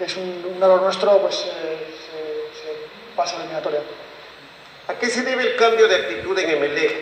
que 0.00 0.06
es 0.06 0.16
un, 0.16 0.56
error 0.62 0.80
nuestro, 0.80 1.18
pues 1.18 1.34
se, 1.34 1.50
pasa 3.14 3.34
la 3.34 3.40
eliminatoria. 3.40 3.80
¿A 4.88 4.94
qué 4.94 5.10
se 5.10 5.20
debe 5.20 5.42
el 5.42 5.56
cambio 5.56 5.86
de 5.86 5.94
actitud 5.94 6.38
en 6.38 6.48
Emelec? 6.48 6.92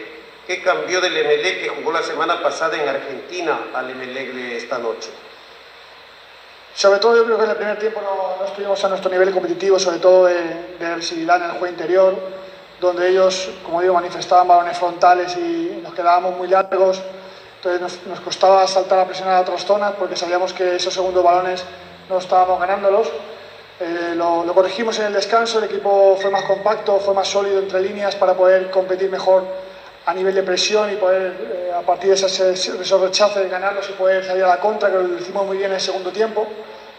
¿Qué 0.49 0.61
cambió 0.61 1.01
del 1.01 1.17
Emelec 1.17 1.63
que 1.63 1.69
jugó 1.69 1.93
la 1.93 2.03
semana 2.03 2.43
pasada 2.43 2.77
en 2.77 2.89
Argentina 2.89 3.69
al 3.73 3.91
Emelec 3.91 4.33
de 4.33 4.57
esta 4.57 4.79
noche? 4.79 5.11
Sobre 6.75 6.99
todo 6.99 7.17
yo 7.17 7.25
creo 7.25 7.39
que 7.39 7.45
en 7.45 7.51
el 7.51 7.57
primer 7.57 7.79
tiempo 7.79 8.01
no, 8.03 8.45
estuvimos 8.45 8.85
a 8.85 8.89
nuestro 8.89 9.11
nivel 9.13 9.31
competitivo, 9.31 9.79
sobre 9.79 9.99
todo 9.99 10.25
de, 10.25 10.77
de 10.81 10.87
agresividad 10.87 11.37
en 11.37 11.45
el 11.45 11.51
juego 11.51 11.69
interior, 11.69 12.17
donde 12.81 13.11
ellos, 13.11 13.49
como 13.63 13.81
digo, 13.81 13.95
manifestaban 13.95 14.49
balones 14.49 14.77
frontales 14.77 15.37
y 15.37 15.81
nos 15.85 15.95
quedábamos 15.95 16.37
muy 16.37 16.49
largos. 16.49 17.01
Entonces 17.59 17.81
nos, 17.81 18.07
nos 18.09 18.21
costaba 18.21 18.67
saltar 18.67 18.99
a 18.99 19.05
presionar 19.07 19.37
a 19.37 19.41
otras 19.43 19.65
zonas 19.65 19.93
porque 19.97 20.17
sabíamos 20.17 20.53
que 20.53 20.75
esos 20.75 20.93
segundos 20.93 21.23
balones 21.23 21.65
no 22.09 22.19
estábamos 22.19 22.61
ganándolos. 22.61 23.09
Eh, 23.81 24.15
lo, 24.17 24.53
corregimos 24.55 24.99
en 24.99 25.07
el 25.07 25.13
descanso, 25.13 25.59
el 25.59 25.65
equipo 25.65 26.17
fue 26.21 26.31
más 26.31 26.43
compacto, 26.45 26.99
fue 26.99 27.15
más 27.15 27.29
sólido 27.29 27.61
entre 27.61 27.81
líneas 27.81 28.17
para 28.17 28.35
poder 28.35 28.71
competir 28.71 29.09
mejor 29.09 29.45
a 30.05 30.15
nivel 30.15 30.35
de 30.35 30.43
presión 30.43 30.93
y 30.93 30.97
poder, 30.97 31.37
eh, 31.41 31.73
a 31.73 31.83
partir 31.83 32.09
de 32.09 32.17
esos, 32.17 32.41
esos 32.41 33.01
rechazos, 33.01 33.49
ganarlos 33.49 33.89
y 33.89 33.93
poder 33.93 34.25
salir 34.25 34.43
a 34.43 34.49
la 34.49 34.59
contra, 34.59 34.91
que 34.91 34.97
lo 34.97 35.19
hicimos 35.19 35.47
muy 35.47 35.59
bien 35.59 35.71
en 35.71 35.77
el 35.77 35.81
segundo 35.81 36.11
tiempo. 36.11 36.49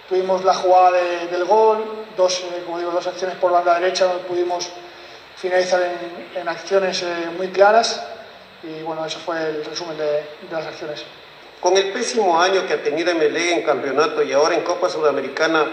Tuvimos 0.08 0.44
la 0.46 0.54
jugada 0.54 0.92
del 1.30 1.44
gol, 1.46 2.06
dos, 2.16 2.40
eh, 2.40 2.64
como 2.66 2.80
digo, 2.80 2.92
dos 2.92 3.06
acciones 3.06 3.36
por 3.38 3.52
banda 3.52 3.78
derecha 3.78 4.06
donde 4.06 4.24
pudimos 4.24 4.70
finalizar 5.36 5.82
en, 6.36 6.48
acciones 6.48 7.04
muy 7.38 7.48
claras 7.50 8.06
y 8.62 8.82
bueno, 8.84 9.06
eso 9.06 9.20
fue 9.20 9.38
el 9.38 9.66
resumen 9.66 9.98
de 9.98 10.24
las 10.52 10.66
acciones. 10.66 11.06
Con 11.60 11.76
el 11.76 11.92
pésimo 11.92 12.42
año 12.42 12.66
que 12.66 12.74
ha 12.74 12.82
tenido 12.82 13.14
MLE 13.14 13.54
en 13.54 13.64
campeonato 13.64 14.24
y 14.24 14.32
ahora 14.32 14.56
en 14.56 14.62
Copa 14.62 14.88
Sudamericana, 14.90 15.66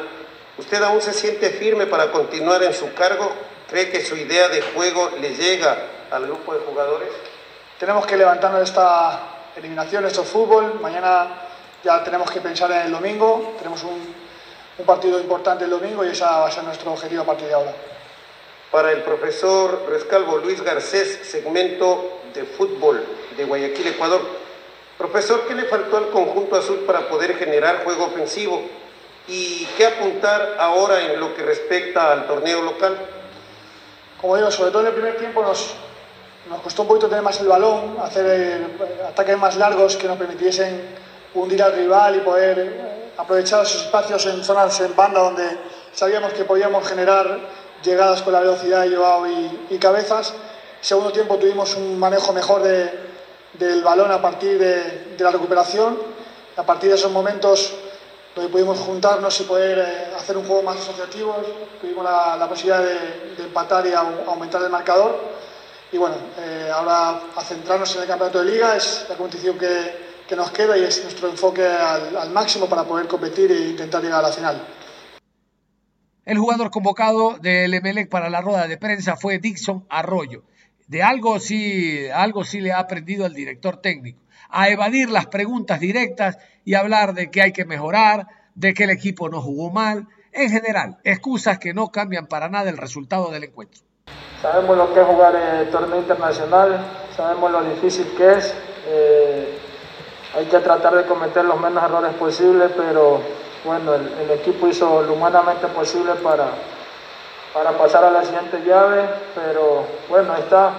¿usted 0.58 0.82
aún 0.82 1.00
se 1.00 1.12
siente 1.12 1.50
firme 1.50 1.86
para 1.86 2.10
continuar 2.10 2.62
en 2.64 2.74
su 2.74 2.92
cargo? 2.92 3.30
¿Cree 3.70 3.90
que 3.90 4.04
su 4.04 4.16
idea 4.16 4.48
de 4.48 4.62
juego 4.62 5.10
le 5.20 5.34
llega 5.34 5.78
al 6.10 6.26
grupo 6.26 6.54
de 6.54 6.60
jugadores? 6.60 7.08
Tenemos 7.78 8.04
que 8.04 8.16
levantarnos 8.16 8.60
de 8.60 8.64
esta 8.64 9.20
eliminación, 9.56 10.04
es 10.06 10.18
fútbol. 10.18 10.80
Mañana 10.80 11.28
ya 11.84 12.02
tenemos 12.02 12.32
que 12.32 12.40
pensar 12.40 12.70
en 12.72 12.82
el 12.82 12.92
domingo. 12.92 13.54
Tenemos 13.58 13.84
un, 13.84 14.12
un 14.78 14.86
partido 14.86 15.20
importante 15.20 15.64
el 15.64 15.70
domingo 15.70 16.04
y 16.04 16.08
ese 16.08 16.24
va 16.24 16.48
a 16.48 16.50
ser 16.50 16.64
nuestro 16.64 16.92
objetivo 16.92 17.22
a 17.22 17.26
partir 17.26 17.46
de 17.46 17.54
ahora. 17.54 17.72
Para 18.72 18.90
el 18.90 19.02
profesor 19.02 19.86
Rescalvo 19.88 20.38
Luis 20.38 20.60
Garcés, 20.62 21.20
segmento 21.22 22.22
de 22.34 22.44
fútbol 22.44 23.04
de 23.36 23.44
Guayaquil, 23.44 23.86
Ecuador. 23.86 24.45
Profesor, 24.98 25.42
¿qué 25.46 25.54
le 25.54 25.64
faltó 25.64 25.98
al 25.98 26.08
conjunto 26.08 26.56
azul 26.56 26.78
para 26.86 27.08
poder 27.08 27.36
generar 27.36 27.84
juego 27.84 28.06
ofensivo? 28.06 28.62
¿Y 29.28 29.66
qué 29.76 29.86
apuntar 29.86 30.56
ahora 30.58 31.02
en 31.02 31.20
lo 31.20 31.34
que 31.34 31.42
respecta 31.42 32.12
al 32.12 32.26
torneo 32.26 32.62
local? 32.62 32.96
Como 34.18 34.36
digo, 34.36 34.50
sobre 34.50 34.70
todo 34.70 34.82
en 34.82 34.88
el 34.88 34.94
primer 34.94 35.18
tiempo 35.18 35.42
nos, 35.42 35.74
nos 36.48 36.62
costó 36.62 36.82
un 36.82 36.88
poquito 36.88 37.08
tener 37.08 37.22
más 37.22 37.38
el 37.40 37.48
balón, 37.48 37.98
hacer 38.00 38.24
eh, 38.26 38.66
ataques 39.06 39.36
más 39.36 39.56
largos 39.56 39.96
que 39.96 40.06
nos 40.06 40.16
permitiesen 40.16 40.80
hundir 41.34 41.62
al 41.62 41.74
rival 41.74 42.16
y 42.16 42.20
poder 42.20 42.58
eh, 42.58 43.10
aprovechar 43.18 43.64
esos 43.64 43.82
espacios 43.82 44.24
en 44.24 44.42
zonas 44.42 44.80
en 44.80 44.96
banda 44.96 45.20
donde 45.20 45.44
sabíamos 45.92 46.32
que 46.32 46.44
podíamos 46.44 46.88
generar 46.88 47.38
llegadas 47.82 48.22
con 48.22 48.32
la 48.32 48.40
velocidad 48.40 48.82
de 48.82 48.96
Joao 48.96 49.26
y, 49.26 49.66
y 49.70 49.78
cabezas. 49.78 50.32
Segundo 50.80 51.12
tiempo 51.12 51.36
tuvimos 51.36 51.74
un 51.74 51.98
manejo 51.98 52.32
mejor 52.32 52.62
de, 52.62 53.05
del 53.54 53.82
balón 53.82 54.10
a 54.10 54.20
partir 54.20 54.58
de, 54.58 55.16
la 55.18 55.30
recuperación. 55.30 55.98
A 56.56 56.62
partir 56.64 56.90
de 56.90 56.96
esos 56.96 57.12
momentos 57.12 57.74
donde 58.34 58.50
pudimos 58.50 58.78
juntarnos 58.78 59.40
y 59.40 59.44
poder 59.44 59.78
eh, 59.78 60.14
hacer 60.16 60.36
un 60.36 60.46
juego 60.46 60.62
más 60.62 60.76
asociativo, 60.76 61.34
tuvimos 61.80 62.04
la, 62.04 62.46
posibilidad 62.48 62.82
de, 62.82 63.44
empatar 63.44 63.86
y 63.86 63.92
aumentar 63.92 64.62
el 64.62 64.70
marcador. 64.70 65.18
y 65.92 65.98
bueno, 65.98 66.16
eh, 66.38 66.70
ahora 66.72 67.20
a 67.34 67.42
centrarnos 67.42 67.94
en 67.96 68.02
el 68.02 68.08
campeonato 68.08 68.42
de 68.42 68.50
liga 68.50 68.76
es 68.76 69.06
la 69.08 69.16
competición 69.16 69.58
que, 69.58 70.24
que 70.28 70.36
nos 70.36 70.50
queda 70.50 70.76
y 70.76 70.84
es 70.84 71.02
nuestro 71.02 71.28
enfoque 71.28 71.66
al, 71.66 72.16
al 72.16 72.30
máximo 72.30 72.66
para 72.68 72.84
poder 72.84 73.06
competir 73.06 73.50
e 73.52 73.70
intentar 73.70 74.02
llegar 74.02 74.20
a 74.20 74.28
la 74.28 74.32
final. 74.32 74.60
El 76.26 76.38
jugador 76.38 76.70
convocado 76.70 77.38
del 77.40 77.72
Emelec 77.72 78.08
para 78.08 78.28
la 78.28 78.40
rueda 78.40 78.66
de 78.66 78.76
prensa 78.76 79.16
fue 79.16 79.38
Dixon 79.38 79.86
Arroyo. 79.88 80.42
De 80.86 81.02
algo 81.02 81.40
sí, 81.40 82.08
algo 82.14 82.44
sí 82.44 82.60
le 82.60 82.72
ha 82.72 82.78
aprendido 82.78 83.26
al 83.26 83.34
director 83.34 83.78
técnico, 83.78 84.20
a 84.48 84.68
evadir 84.68 85.10
las 85.10 85.26
preguntas 85.26 85.80
directas 85.80 86.38
y 86.64 86.74
hablar 86.74 87.14
de 87.14 87.30
que 87.30 87.42
hay 87.42 87.52
que 87.52 87.64
mejorar, 87.64 88.28
de 88.54 88.72
que 88.72 88.84
el 88.84 88.90
equipo 88.90 89.28
no 89.28 89.42
jugó 89.42 89.70
mal, 89.70 90.06
en 90.32 90.50
general, 90.50 90.98
excusas 91.02 91.58
que 91.58 91.74
no 91.74 91.88
cambian 91.88 92.26
para 92.26 92.48
nada 92.48 92.70
el 92.70 92.76
resultado 92.76 93.30
del 93.30 93.44
encuentro. 93.44 93.82
Sabemos 94.40 94.76
lo 94.76 94.94
que 94.94 95.00
es 95.00 95.06
jugar 95.06 95.34
el 95.34 95.70
torneo 95.70 95.98
internacional, 95.98 96.78
sabemos 97.16 97.50
lo 97.50 97.64
difícil 97.64 98.06
que 98.16 98.34
es. 98.34 98.54
Eh, 98.86 99.58
hay 100.36 100.44
que 100.44 100.58
tratar 100.58 100.94
de 100.94 101.04
cometer 101.06 101.44
los 101.44 101.58
menos 101.60 101.82
errores 101.82 102.12
posibles, 102.14 102.70
pero 102.76 103.20
bueno, 103.64 103.94
el, 103.94 104.06
el, 104.20 104.30
equipo 104.38 104.68
hizo 104.68 105.02
lo 105.02 105.14
humanamente 105.14 105.66
posible 105.68 106.12
para, 106.22 106.50
para 107.56 107.72
pasar 107.72 108.04
a 108.04 108.10
la 108.10 108.22
siguiente 108.22 108.60
llave, 108.66 109.08
pero 109.34 109.86
bueno, 110.10 110.34
ahí 110.34 110.42
está. 110.42 110.72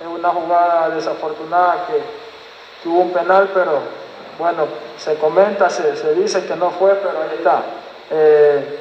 Es 0.00 0.08
una 0.08 0.30
jugada 0.30 0.90
desafortunada 0.90 1.86
que, 1.86 2.02
que 2.82 2.88
hubo 2.88 3.02
un 3.02 3.12
penal, 3.12 3.48
pero 3.54 3.78
bueno, 4.36 4.66
se 4.98 5.14
comenta, 5.18 5.70
se, 5.70 6.14
dice 6.14 6.44
que 6.44 6.56
no 6.56 6.72
fue, 6.72 6.94
pero 6.94 7.22
ahí 7.22 7.36
está. 7.38 7.62
Eh, 8.10 8.78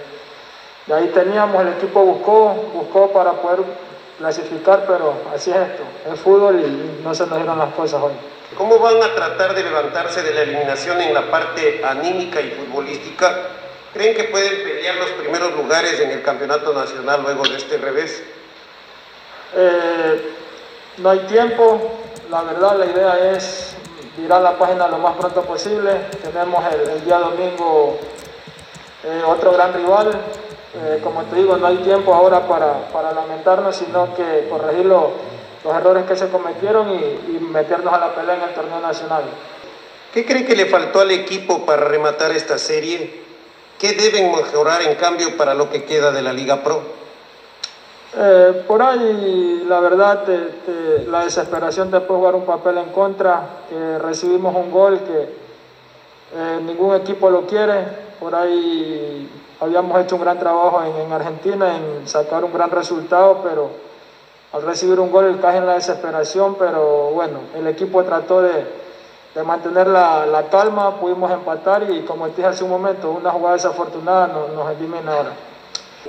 y 0.88 0.92
ahí 0.92 1.12
teníamos, 1.14 1.62
el 1.62 1.74
equipo 1.74 2.02
buscó, 2.04 2.50
buscó 2.74 3.12
para 3.12 3.34
poder 3.34 3.60
clasificar, 4.18 4.86
pero 4.88 5.14
así 5.32 5.52
es 5.52 5.58
esto, 5.58 5.84
es 6.12 6.20
fútbol 6.20 6.60
y 6.60 7.04
no 7.04 7.14
se 7.14 7.28
nos 7.28 7.38
dieron 7.38 7.60
las 7.60 7.76
cosas 7.76 8.02
hoy. 8.02 8.14
¿Cómo 8.58 8.80
van 8.80 9.04
a 9.04 9.14
tratar 9.14 9.54
de 9.54 9.64
levantarse 9.64 10.24
de 10.24 10.34
la 10.34 10.42
eliminación 10.42 11.00
en 11.00 11.14
la 11.14 11.30
parte 11.30 11.84
anímica 11.86 12.42
y 12.42 12.50
futbolística? 12.52 13.38
¿Creen 13.96 14.14
que 14.14 14.26
pueden 14.26 14.62
pelear 14.62 14.98
los 14.98 15.12
primeros 15.12 15.54
lugares 15.54 15.98
en 16.02 16.12
el 16.12 16.22
campeonato 16.22 16.74
nacional 16.74 17.22
luego 17.24 17.44
de 17.44 17.56
este 17.56 17.78
revés? 17.78 18.22
Eh, 19.56 20.34
no 20.98 21.12
hay 21.12 21.20
tiempo, 21.20 21.94
la 22.30 22.42
verdad 22.42 22.78
la 22.78 22.88
idea 22.88 23.32
es 23.32 23.74
virar 24.18 24.42
la 24.42 24.58
página 24.58 24.90
lo 24.90 24.98
más 24.98 25.16
pronto 25.16 25.44
posible. 25.44 25.92
Tenemos 26.22 26.62
el, 26.74 26.90
el 26.90 27.06
día 27.06 27.20
domingo 27.20 27.98
eh, 29.06 29.24
otro 29.26 29.54
gran 29.54 29.74
rival. 29.74 30.12
Eh, 30.12 31.00
como 31.02 31.24
te 31.24 31.38
digo, 31.38 31.56
no 31.56 31.68
hay 31.68 31.78
tiempo 31.78 32.14
ahora 32.14 32.46
para, 32.46 32.90
para 32.90 33.14
lamentarnos, 33.14 33.78
sino 33.78 34.14
que 34.14 34.50
corregir 34.50 34.88
lo, 34.88 35.12
los 35.64 35.74
errores 35.74 36.04
que 36.04 36.18
se 36.18 36.28
cometieron 36.28 36.90
y, 36.90 37.38
y, 37.38 37.40
meternos 37.40 37.94
a 37.94 38.00
la 38.00 38.14
pelea 38.14 38.36
en 38.36 38.42
el 38.42 38.54
torneo 38.54 38.82
nacional. 38.82 39.24
¿Qué 40.14 40.26
cree 40.26 40.46
que 40.46 40.58
le 40.58 40.66
faltó 40.66 41.00
al 41.00 41.12
equipo 41.12 41.66
para 41.66 41.86
rematar 41.86 42.34
esta 42.34 42.58
serie? 42.58 43.24
¿Qué 43.80 43.92
deben 43.92 44.32
mejorar 44.32 44.82
en 44.84 44.96
cambio 44.96 45.36
para 45.36 45.54
lo 45.54 45.70
que 45.70 45.84
queda 45.84 46.12
de 46.12 46.22
la 46.22 46.32
Liga 46.32 46.64
Pro? 46.64 46.82
Eh, 48.18 48.64
por 48.66 48.82
ahí, 48.82 49.66
la 49.68 49.82
verdad, 49.82 50.24
te, 50.24 50.38
te, 50.38 51.06
la 51.10 51.26
desesperación 51.26 51.92
te 51.92 52.00
puede 52.00 52.20
jugar 52.20 52.36
un 52.36 52.46
papel 52.46 52.78
en 52.78 52.90
contra. 52.92 53.64
Que 53.70 54.00
recibimos 54.00 54.56
un 54.56 54.72
gol 54.72 55.00
que 55.00 55.24
eh, 56.38 56.60
ningún 56.64 56.96
equipo 56.96 57.30
lo 57.30 57.46
quiere. 57.46 57.86
Por 58.18 58.34
ahí 58.34 59.30
habíamos 59.60 60.00
hecho 60.02 60.16
un 60.16 60.22
gran 60.22 60.40
trabajo 60.40 60.82
en, 60.82 60.96
en, 60.96 61.12
Argentina 61.12 61.76
en 61.76 62.08
sacar 62.08 62.46
un 62.46 62.54
gran 62.54 62.72
resultado, 62.72 63.42
pero 63.44 63.72
al 64.54 64.62
recibir 64.62 65.02
un 65.02 65.12
gol 65.12 65.38
cae 65.42 65.58
en 65.58 65.66
la 65.66 65.74
desesperación. 65.74 66.56
Pero 66.56 67.10
bueno, 67.12 67.40
el 67.54 67.68
equipo 67.68 68.02
trató 68.06 68.42
de, 68.42 68.85
de 69.36 69.44
mantener 69.44 69.88
la, 69.88 70.26
la, 70.26 70.50
calma, 70.50 70.98
pudimos 70.98 71.30
empatar 71.30 71.90
y 71.92 72.02
como 72.04 72.30
te 72.30 72.38
dije 72.38 72.48
hace 72.48 72.64
un 72.64 72.70
momento, 72.70 73.12
una 73.12 73.32
jugada 73.32 73.56
desafortunada 73.56 74.28
nos, 74.28 74.50
nos 74.52 74.72
elimina 74.72 75.12
ahora. 75.14 75.32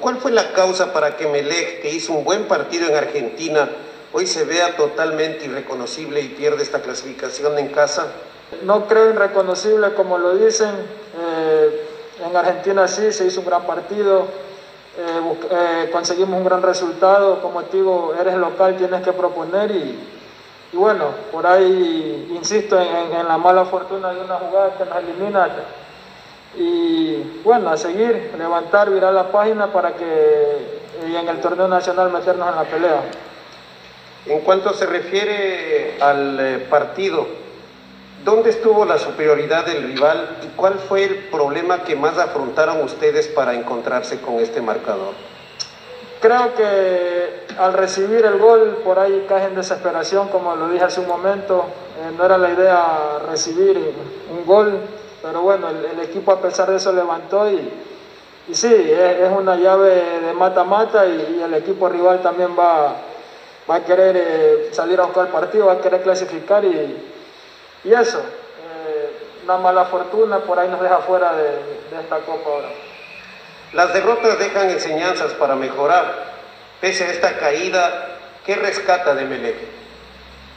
¿Cuál 0.01 0.19
fue 0.19 0.31
la 0.31 0.53
causa 0.53 0.93
para 0.93 1.17
que 1.17 1.27
Melec, 1.27 1.83
que 1.83 1.93
hizo 1.93 2.13
un 2.13 2.23
buen 2.23 2.47
partido 2.47 2.87
en 2.87 2.95
Argentina, 2.95 3.69
hoy 4.13 4.29
se 4.29 4.45
vea 4.45 4.77
totalmente 4.77 5.47
irreconocible 5.47 6.21
y 6.21 6.29
pierde 6.29 6.63
esta 6.63 6.83
clasificación 6.83 7.59
en 7.59 7.69
casa? 7.69 8.07
No 8.63 8.87
creo 8.87 9.11
irreconocible 9.11 9.93
como 9.95 10.19
lo 10.19 10.37
dicen. 10.37 10.71
Eh, 11.19 11.87
en 12.25 12.37
Argentina 12.37 12.87
sí 12.87 13.11
se 13.13 13.27
hizo 13.27 13.41
un 13.41 13.47
gran 13.47 13.67
partido, 13.67 14.27
eh, 14.99 15.37
eh, 15.51 15.89
conseguimos 15.91 16.39
un 16.39 16.45
gran 16.45 16.63
resultado. 16.63 17.41
Como 17.43 17.65
te 17.65 17.79
digo, 17.79 18.15
eres 18.21 18.37
local, 18.37 18.77
tienes 18.77 19.03
que 19.03 19.13
proponer 19.13 19.73
y, 19.73 20.16
y 20.73 20.77
bueno, 20.77 21.07
por 21.33 21.47
ahí 21.47 22.33
insisto 22.35 22.79
en, 22.81 23.27
la 23.27 23.39
mala 23.39 23.65
fortuna 23.65 24.13
de 24.13 24.21
una 24.21 24.37
jugada 24.37 24.77
que 24.77 24.85
nos 24.85 24.99
elimina 24.99 25.49
y 26.57 27.41
bueno, 27.45 27.71
a 27.71 27.77
seguir, 27.77 28.33
levantar, 28.39 28.91
virar 28.91 29.13
la 29.13 29.31
página 29.31 29.67
para 29.73 29.95
que 29.95 30.77
y 31.05 31.15
en 31.15 31.29
el 31.29 31.41
torneo 31.41 31.69
nacional 31.69 32.11
meternos 32.11 32.49
en 32.49 32.57
la 32.57 32.65
pelea. 32.65 33.03
En 34.27 34.41
cuanto 34.41 34.73
se 34.73 34.87
refiere 34.87 35.97
al 36.01 36.39
eh, 36.41 36.59
partido, 36.71 37.27
¿dónde 38.25 38.51
estuvo 38.51 38.85
la 38.85 38.99
superioridad 38.99 39.67
del 39.67 39.83
rival 39.85 40.39
y 40.43 40.47
cuál 40.57 40.75
fue 40.75 41.05
el 41.05 41.17
problema 41.27 41.85
que 41.85 41.95
más 41.95 42.19
afrontaron 42.19 42.83
ustedes 42.83 43.29
para 43.29 43.55
encontrarse 43.55 44.21
con 44.21 44.41
este 44.41 44.61
marcador? 44.61 45.15
Creo 46.21 46.55
que 46.55 47.47
al 47.59 47.75
recibir 47.75 48.25
el 48.25 48.39
gol 48.39 48.81
por 48.85 48.99
ahí 48.99 49.27
cae 49.29 49.47
en 49.47 49.55
desesperación, 49.55 50.29
como 50.29 50.57
lo 50.57 50.69
dije 50.69 50.85
hace 50.85 51.01
un 51.01 51.09
momento, 51.09 51.67
eh, 51.99 52.13
no 52.17 52.25
era 52.25 52.39
la 52.39 52.51
idea 52.51 53.19
recibir 53.29 53.95
un 54.31 54.47
gol, 54.47 54.81
pero 55.23 55.43
bueno, 55.43 55.69
el, 55.69 56.01
equipo 56.01 56.33
a 56.33 56.41
pesar 56.41 56.71
de 56.71 56.77
eso 56.77 56.93
levantó 56.93 57.51
y, 57.51 57.71
sí, 58.53 58.73
es, 58.73 59.31
una 59.31 59.57
llave 59.57 60.21
de 60.21 60.33
mata-mata 60.33 61.07
y, 61.07 61.39
y, 61.39 61.43
el 61.43 61.55
equipo 61.55 61.89
rival 61.89 62.23
también 62.23 62.57
va, 62.59 62.97
a 63.69 63.81
querer 63.81 64.17
eh, 64.17 64.69
salir 64.73 65.01
a 65.01 65.05
buscar 65.05 65.27
el 65.27 65.33
partido, 65.33 65.67
va 65.67 65.75
a 65.75 65.81
querer 65.81 66.03
clasificar 66.03 66.65
y, 66.65 67.13
eso, 67.85 68.19
eh, 68.19 69.11
una 69.45 69.59
mala 69.59 69.85
fortuna 69.85 70.39
por 70.39 70.59
ahí 70.59 70.69
nos 70.69 70.81
deja 70.81 70.99
fuera 70.99 71.35
de, 71.35 71.77
esta 72.01 72.19
copa 72.19 72.51
ahora. 72.51 72.86
Las 73.77 73.93
derrotas 73.93 74.39
dejan 74.39 74.71
enseñanzas 74.71 75.35
para 75.35 75.55
mejorar. 75.55 76.33
Pese 76.81 77.05
a 77.05 77.11
esta 77.11 77.37
caída, 77.37 78.17
¿qué 78.47 78.55
rescata 78.55 79.15
de 79.15 79.27
Melec? 79.27 79.57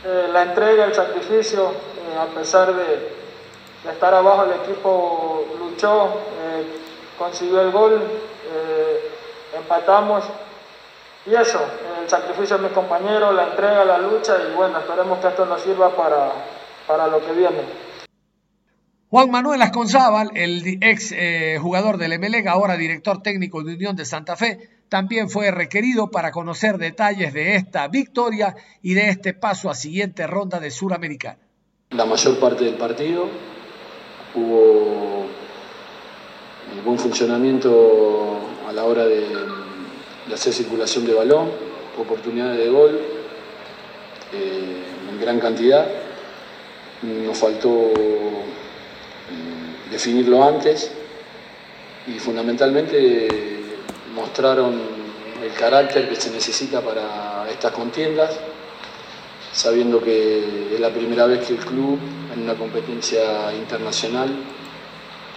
Eh, 0.05 0.29
la 0.31 0.43
entrega, 0.43 0.85
el 0.85 0.93
sacrificio, 0.93 1.73
a 2.17 2.25
pesar 2.33 2.73
de, 2.73 3.09
estar 3.91 4.13
abajo 4.13 4.45
el 4.45 4.61
equipo 4.61 5.45
luchó, 5.59 6.05
eh, 6.05 6.63
consiguió 7.17 7.59
el 7.59 7.71
gol, 7.71 8.01
eh, 8.53 9.11
empatamos 9.57 10.23
y 11.25 11.35
eso, 11.35 11.59
el 12.01 12.09
sacrificio 12.09 12.55
de 12.55 12.63
mis 12.63 12.71
compañeros, 12.71 13.35
la 13.35 13.47
entrega, 13.47 13.83
la 13.83 13.97
lucha 13.97 14.37
y 14.49 14.55
bueno, 14.55 14.79
esperemos 14.79 15.19
que 15.19 15.27
esto 15.27 15.45
nos 15.45 15.59
sirva 15.59 15.89
para, 15.89 16.31
para 16.87 17.07
lo 17.07 17.19
que 17.19 17.33
viene. 17.33 17.88
Juan 19.11 19.31
Manuel 19.31 19.59
Asconzábal, 19.63 20.29
el 20.35 20.77
ex 20.83 21.11
eh, 21.13 21.57
jugador 21.59 21.97
del 21.97 22.13
Emelec, 22.13 22.45
ahora 22.45 22.77
director 22.77 23.23
técnico 23.23 23.63
de 23.63 23.73
Unión 23.73 23.95
de 23.95 24.05
Santa 24.05 24.35
Fe, 24.35 24.69
también 24.87 25.31
fue 25.31 25.49
requerido 25.49 26.11
para 26.11 26.29
conocer 26.29 26.77
detalles 26.77 27.33
de 27.33 27.55
esta 27.55 27.87
victoria 27.87 28.55
y 28.83 28.93
de 28.93 29.09
este 29.09 29.33
paso 29.33 29.71
a 29.71 29.73
siguiente 29.73 30.27
ronda 30.27 30.59
de 30.59 30.69
Suramericana. 30.69 31.39
La 31.89 32.05
mayor 32.05 32.39
parte 32.39 32.65
del 32.65 32.75
partido, 32.75 33.27
hubo 34.35 35.25
buen 36.85 36.99
funcionamiento 36.99 38.37
a 38.67 38.71
la 38.71 38.83
hora 38.83 39.07
de, 39.07 39.25
hacer 40.31 40.53
circulación 40.53 41.07
de 41.07 41.15
balón, 41.15 41.49
oportunidades 41.97 42.59
de 42.59 42.69
gol 42.69 42.99
eh, 44.33 44.83
en 45.09 45.19
gran 45.19 45.39
cantidad. 45.39 45.87
Nos 47.01 47.37
faltó 47.39 47.91
definirlo 49.91 50.43
antes 50.43 50.91
y 52.07 52.19
fundamentalmente 52.19 53.27
mostraron 54.13 54.79
el 55.43 55.53
carácter 55.53 56.09
que 56.09 56.15
se 56.15 56.31
necesita 56.31 56.81
para 56.81 57.49
estas 57.49 57.71
contiendas 57.71 58.39
sabiendo 59.51 60.01
que 60.01 60.73
es 60.73 60.79
la 60.79 60.89
primera 60.89 61.25
vez 61.25 61.45
que 61.45 61.53
el 61.53 61.59
club 61.59 61.99
en 62.33 62.43
una 62.43 62.55
competencia 62.55 63.53
internacional 63.53 64.29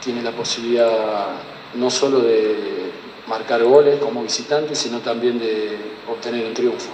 tiene 0.02 0.22
la 0.22 0.32
posibilidad 0.32 1.28
no 1.74 1.90
solo 1.90 2.20
de 2.20 2.90
marcar 3.26 3.62
goles 3.62 3.98
como 3.98 4.22
visitante, 4.22 4.74
sino 4.74 5.00
también 5.00 5.38
de 5.38 5.76
obtener 6.10 6.44
un 6.46 6.54
triunfo. 6.54 6.90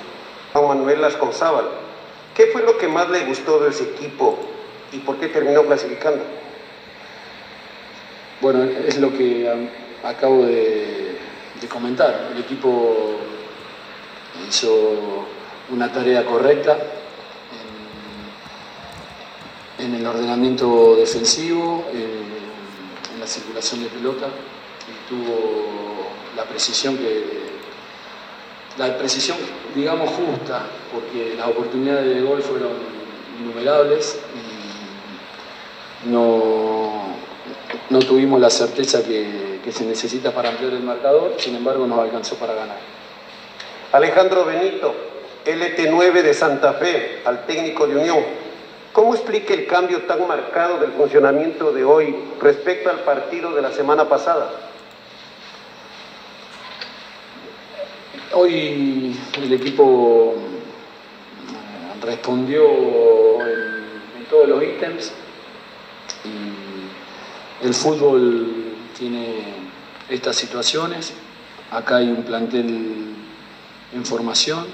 Juan 0.53 0.69
Manuel 0.69 1.01
Lasconzábal, 1.01 1.67
¿qué 2.35 2.47
fue 2.47 2.63
lo 2.63 2.79
que 2.79 2.89
más 2.89 3.09
le 3.11 3.25
gustó 3.25 3.61
de 3.61 3.71
ese 3.71 3.85
equipo 3.85 4.39
y 4.93 4.99
por 4.99 5.17
qué 5.17 5.29
terminó 5.29 5.65
clasificando? 5.65 6.23
Bueno, 8.41 8.63
es 8.63 8.99
lo 8.99 9.13
que 9.13 9.51
acabo 10.05 10.45
de, 10.45 11.19
de 11.61 11.69
comentar. 11.69 12.31
El 12.33 12.41
equipo 12.41 13.17
hizo 14.49 15.27
una 15.71 15.93
tarea 15.93 16.25
correcta 16.25 16.79
en, 19.79 19.95
el 19.95 20.07
ordenamiento 20.07 20.97
defensivo, 20.97 21.85
en 21.93 23.21
la 23.21 23.27
circulación 23.27 23.83
de 23.83 23.89
pelota 23.89 24.29
y 24.87 25.09
tuvo 25.09 26.09
la 26.37 26.45
precisión 26.45 26.97
que 26.97 27.49
la 28.79 28.97
precisión 28.97 29.37
digamos 29.75 30.11
justa 30.11 30.67
porque 30.93 31.35
las 31.37 31.49
oportunidades 31.49 32.15
de 32.15 32.23
gol 32.23 32.41
fueron 32.43 32.71
innumerables 33.41 34.21
y 34.35 36.09
no, 36.09 36.68
no 37.91 37.99
tuvimos 38.01 38.41
la 38.41 38.51
certeza 38.51 39.03
que, 39.03 39.61
que 39.65 39.73
se 39.73 39.85
necesita 39.85 40.33
para 40.33 40.51
ampliar 40.51 40.73
el 40.73 40.83
marcador, 40.83 41.35
sin 41.39 41.57
embargo 41.57 41.87
nos 41.87 41.99
alcanzó 41.99 42.37
para 42.37 42.55
ganar. 42.55 42.77
Alejandro 43.93 44.45
Benito, 44.45 44.95
LT9 45.47 46.23
de 46.23 46.35
Santa 46.35 46.75
Fe, 46.75 47.23
al 47.25 47.47
técnico 47.47 47.87
de 47.87 47.97
Unión. 47.97 48.19
¿Cómo 48.93 49.15
explica 49.15 49.55
el 49.55 49.67
cambio 49.67 50.03
tan 50.03 50.27
marcado 50.27 50.79
del 50.79 50.93
funcionamiento 50.93 51.73
de 51.73 51.85
hoy 51.85 52.15
respecto 52.41 52.91
al 52.91 53.01
partido 53.01 53.55
de 53.55 53.63
la 53.63 53.73
semana 53.73 54.09
pasada? 54.09 54.51
Hoy 58.35 59.17
el 59.41 59.53
equipo 59.53 60.35
eh, 60.37 62.05
respondió 62.05 62.63
en, 63.41 64.27
todos 64.29 64.49
los 64.49 64.63
ítems 64.63 65.13
y 66.25 66.68
el 67.63 67.75
fútbol 67.75 68.75
tiene 68.97 69.55
estas 70.09 70.37
situaciones. 70.37 71.13
Acá 71.71 71.97
hay 71.97 72.09
un 72.09 72.23
plantel 72.23 73.15
en 73.93 74.05
formación, 74.05 74.67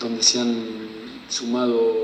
donde 0.00 0.22
se 0.22 0.40
han 0.40 0.66
sumado 1.28 1.96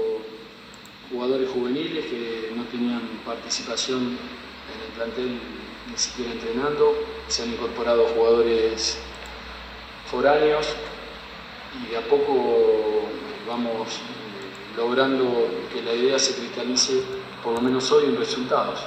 jugadores 1.11 1.49
juveniles 1.51 2.07
que 2.07 2.53
no 2.57 2.64
tenían 2.64 3.01
participación 3.25 4.03
en 4.03 4.81
el 4.87 4.92
plantel 4.97 5.38
ni 5.90 5.99
siquiera 5.99 6.33
entrenando, 6.33 6.94
se 7.29 7.42
han 7.42 7.51
incorporado 7.51 8.07
jugadores 8.14 8.99
foráneos 10.11 10.75
y 11.79 11.90
de 11.90 11.99
a 11.99 12.03
poco 12.03 13.09
vamos 13.47 13.88
eh, 13.88 14.77
logrando 14.77 15.49
que 15.73 15.83
la 15.83 15.92
idea 15.92 16.18
se 16.18 16.35
cristalice, 16.35 17.03
por 17.42 17.55
lo 17.55 17.61
menos 17.61 17.90
hoy, 17.92 18.07
en 18.07 18.16
resultados. 18.16 18.81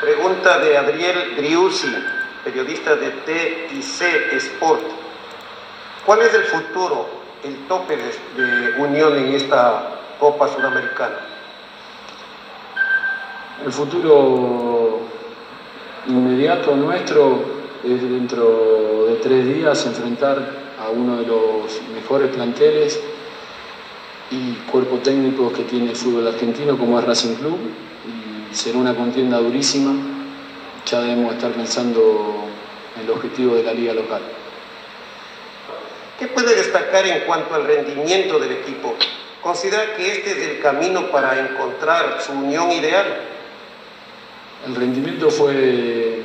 Pregunta 0.00 0.60
de 0.60 0.76
Adriel 0.76 1.34
Driussi, 1.36 1.92
periodista 2.44 2.94
de 2.94 3.10
TIC 3.10 4.32
Sport. 4.34 4.82
¿Cuál 6.06 6.22
es 6.22 6.32
el 6.34 6.44
futuro, 6.44 7.08
el 7.42 7.66
tope 7.66 7.96
de, 7.96 8.74
Unión 8.78 9.18
en 9.18 9.34
esta 9.34 9.98
Copa 10.20 10.46
Sudamericana? 10.54 11.16
El 13.66 13.72
futuro 13.72 15.00
inmediato 16.06 16.76
nuestro 16.76 17.40
es 17.82 18.00
dentro 18.00 19.06
de 19.08 19.16
tres 19.16 19.46
días 19.46 19.84
enfrentar 19.84 20.38
a 20.80 20.90
uno 20.90 21.16
de 21.16 21.26
los 21.26 21.82
mejores 21.92 22.30
planteles 22.30 23.00
y 24.30 24.52
cuerpo 24.70 24.98
técnico 24.98 25.52
que 25.52 25.64
tiene 25.64 25.90
el 25.90 25.96
fútbol 25.96 26.28
argentino 26.28 26.78
como 26.78 27.00
es 27.00 27.04
Racing 27.04 27.34
Club 27.34 27.58
será 28.52 28.78
una 28.78 28.94
contienda 28.94 29.38
durísima. 29.38 29.94
Ya 30.86 31.00
debemos 31.00 31.34
estar 31.34 31.52
pensando 31.52 32.46
en 32.96 33.02
el 33.02 33.10
objetivo 33.10 33.54
de 33.54 33.62
la 33.62 33.72
liga 33.72 33.94
local. 33.94 34.22
¿Qué 36.18 36.26
puede 36.26 36.54
destacar 36.56 37.06
en 37.06 37.20
cuanto 37.26 37.54
al 37.54 37.64
rendimiento 37.64 38.38
del 38.38 38.52
equipo? 38.52 38.96
¿Considera 39.42 39.94
que 39.96 40.10
este 40.10 40.32
es 40.32 40.48
el 40.48 40.60
camino 40.60 41.10
para 41.10 41.38
encontrar 41.38 42.20
su 42.20 42.32
unión 42.32 42.72
ideal? 42.72 43.06
El 44.66 44.74
rendimiento 44.74 45.30
fue 45.30 46.22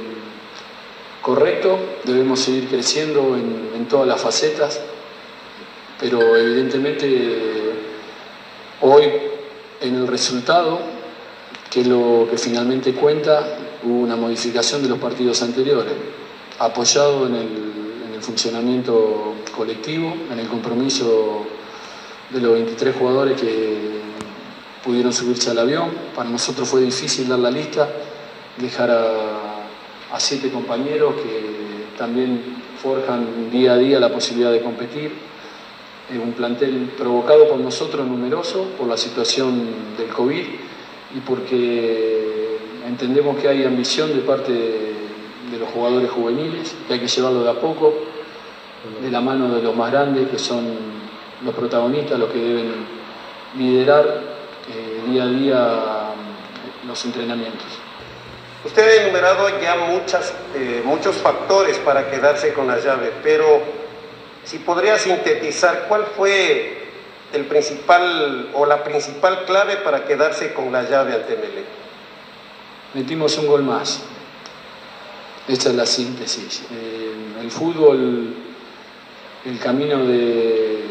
correcto, 1.22 1.78
debemos 2.04 2.40
seguir 2.40 2.68
creciendo 2.68 3.36
en, 3.36 3.86
todas 3.88 4.08
las 4.08 4.22
facetas, 4.22 4.82
pero 6.00 6.36
evidentemente 6.38 7.74
hoy 8.82 9.04
en 9.82 9.96
el 9.96 10.08
resultado, 10.08 10.80
que 11.74 11.82
es 11.82 11.88
lo 11.88 12.28
que 12.30 12.38
finalmente 12.38 12.94
cuenta, 12.94 13.58
hubo 13.84 14.02
una 14.02 14.16
modificación 14.16 14.84
de 14.84 14.90
los 14.90 15.00
partidos 15.00 15.42
anteriores, 15.42 15.94
apoyado 16.60 17.26
en 17.26 17.36
el 17.36 18.22
funcionamiento 18.22 19.34
colectivo, 19.56 20.14
en 20.32 20.40
el 20.40 20.48
compromiso 20.48 21.46
de 22.30 22.40
los 22.40 22.54
23 22.54 22.96
jugadores 22.96 23.42
que 23.42 24.02
pudieron 24.84 25.12
subirse 25.12 25.50
al 25.50 25.60
avión. 25.60 25.90
Para 26.16 26.30
nosotros 26.30 26.68
fue 26.68 26.82
difícil 26.82 27.28
dar 27.28 27.40
la 27.40 27.50
lista, 27.50 27.90
dejar 28.58 28.92
a, 28.92 30.16
a 30.16 30.20
siete 30.20 30.52
compañeros 30.52 31.16
que 31.16 31.98
también 31.98 32.42
forjan 32.82 33.50
día 33.52 33.74
a 33.74 33.78
día 33.78 34.00
la 34.00 34.10
posibilidad 34.10 34.52
de 34.52 34.62
competir. 34.62 35.12
Es 36.12 36.20
un 36.20 36.34
plantel 36.34 36.92
provocado 36.98 37.48
por 37.48 37.60
nosotros 37.60 38.06
numeroso, 38.08 38.66
por 38.78 38.88
la 38.88 38.98
situación 38.98 39.96
del 39.98 40.10
COVID 40.10 40.63
y 41.16 41.20
porque 41.20 42.58
entendemos 42.88 43.38
que 43.38 43.48
hay 43.48 43.64
ambición 43.64 44.14
de 44.14 44.22
parte 44.22 44.52
de 44.52 45.60
los 45.60 45.70
jugadores 45.70 46.10
juveniles, 46.10 46.76
que 46.88 46.94
hay 46.94 47.00
que 47.00 47.08
llevarlo 47.08 47.44
de 47.44 47.52
a 47.52 47.60
poco, 47.60 47.94
de 49.02 49.12
la 49.12 49.22
mano 49.22 49.54
de 49.54 49.62
los 49.62 49.76
más 49.76 49.92
grandes, 49.92 50.30
que 50.30 50.40
son 50.40 50.66
los 51.44 51.54
protagonistas, 51.54 52.20
los 52.20 52.30
que 52.32 52.40
deben 52.40 52.72
liderar 53.58 54.06
eh, 54.70 55.10
día 55.10 55.24
a 55.24 55.28
día 55.28 55.80
los 56.88 57.06
entrenamientos. 57.06 57.68
Usted 58.66 58.82
ha 58.82 59.04
enumerado 59.04 59.50
ya 59.62 59.76
muchas, 59.76 60.34
eh, 60.56 60.82
muchos 60.86 61.18
factores 61.18 61.78
para 61.80 62.10
quedarse 62.10 62.54
con 62.54 62.68
la 62.68 62.80
llave, 62.80 63.12
pero 63.22 63.62
si 64.44 64.60
podría 64.60 64.98
sintetizar, 64.98 65.86
¿cuál 65.88 66.06
fue 66.16 66.83
el 67.34 67.46
principal 67.46 68.50
o 68.54 68.66
la 68.66 68.84
principal 68.84 69.46
clave 69.46 69.78
para 69.78 70.06
quedarse 70.06 70.54
con 70.54 70.72
la 70.72 70.84
llave 70.84 71.14
al 71.14 71.26
Temele? 71.26 71.64
Metimos 72.94 73.38
un 73.38 73.48
gol 73.48 73.64
más. 73.64 74.04
Esta 75.48 75.70
es 75.70 75.76
la 75.76 75.86
síntesis. 75.86 76.64
Eh, 76.72 77.14
el 77.42 77.52
fútbol 77.52 78.36
el 79.46 79.60
camino 79.60 80.06
de, 80.06 80.84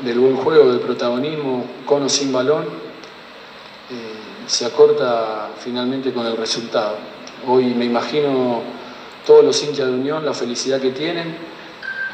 del 0.00 0.18
buen 0.18 0.36
juego, 0.36 0.70
del 0.70 0.80
protagonismo, 0.80 1.64
con 1.86 2.02
o 2.02 2.08
sin 2.08 2.32
balón, 2.32 2.64
eh, 2.64 4.46
se 4.46 4.66
acorta 4.66 5.50
finalmente 5.58 6.12
con 6.12 6.26
el 6.26 6.36
resultado. 6.36 6.96
Hoy 7.46 7.66
me 7.74 7.86
imagino 7.86 8.62
todos 9.26 9.44
los 9.44 9.62
hinchas 9.62 9.86
de 9.86 9.92
Unión 9.92 10.24
la 10.24 10.34
felicidad 10.34 10.80
que 10.80 10.90
tienen 10.90 11.53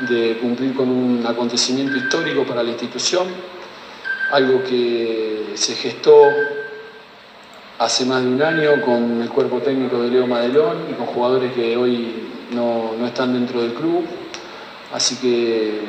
de 0.08 0.38
cumplir 0.38 0.74
con 0.74 0.88
un 0.88 1.24
acontecimiento 1.26 1.96
histórico 1.96 2.44
para 2.44 2.62
la 2.62 2.70
institución, 2.70 3.26
algo 4.32 4.62
que 4.64 5.52
se 5.54 5.74
gestó 5.74 6.22
hace 7.78 8.04
más 8.04 8.22
de 8.22 8.28
un 8.28 8.42
año 8.42 8.80
con 8.82 9.20
el 9.22 9.28
cuerpo 9.28 9.58
técnico 9.58 10.02
de 10.02 10.10
Leo 10.10 10.26
Madelón 10.26 10.86
y 10.90 10.94
con 10.94 11.06
jugadores 11.06 11.52
que 11.52 11.76
hoy 11.76 12.28
no, 12.52 12.92
no 12.98 13.06
están 13.06 13.32
dentro 13.32 13.62
del 13.62 13.72
club, 13.72 14.04
Así 14.92 15.16
que 15.16 15.80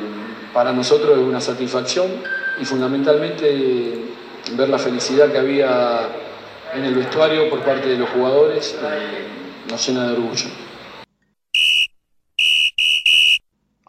para 0.54 0.72
nosotros 0.72 1.18
es 1.18 1.24
una 1.24 1.40
satisfacción 1.40 2.08
y 2.60 2.64
fundamentalmente 2.64 3.98
ver 4.52 4.68
la 4.68 4.78
felicidad 4.78 5.30
que 5.32 5.38
había 5.38 6.08
en 6.74 6.84
el 6.84 6.94
vestuario 6.94 7.50
por 7.50 7.60
parte 7.60 7.88
de 7.88 7.98
los 7.98 8.08
jugadores 8.10 8.76
eh, 8.80 9.26
nos 9.68 9.86
llena 9.86 10.06
de 10.06 10.12
orgullo. 10.12 10.46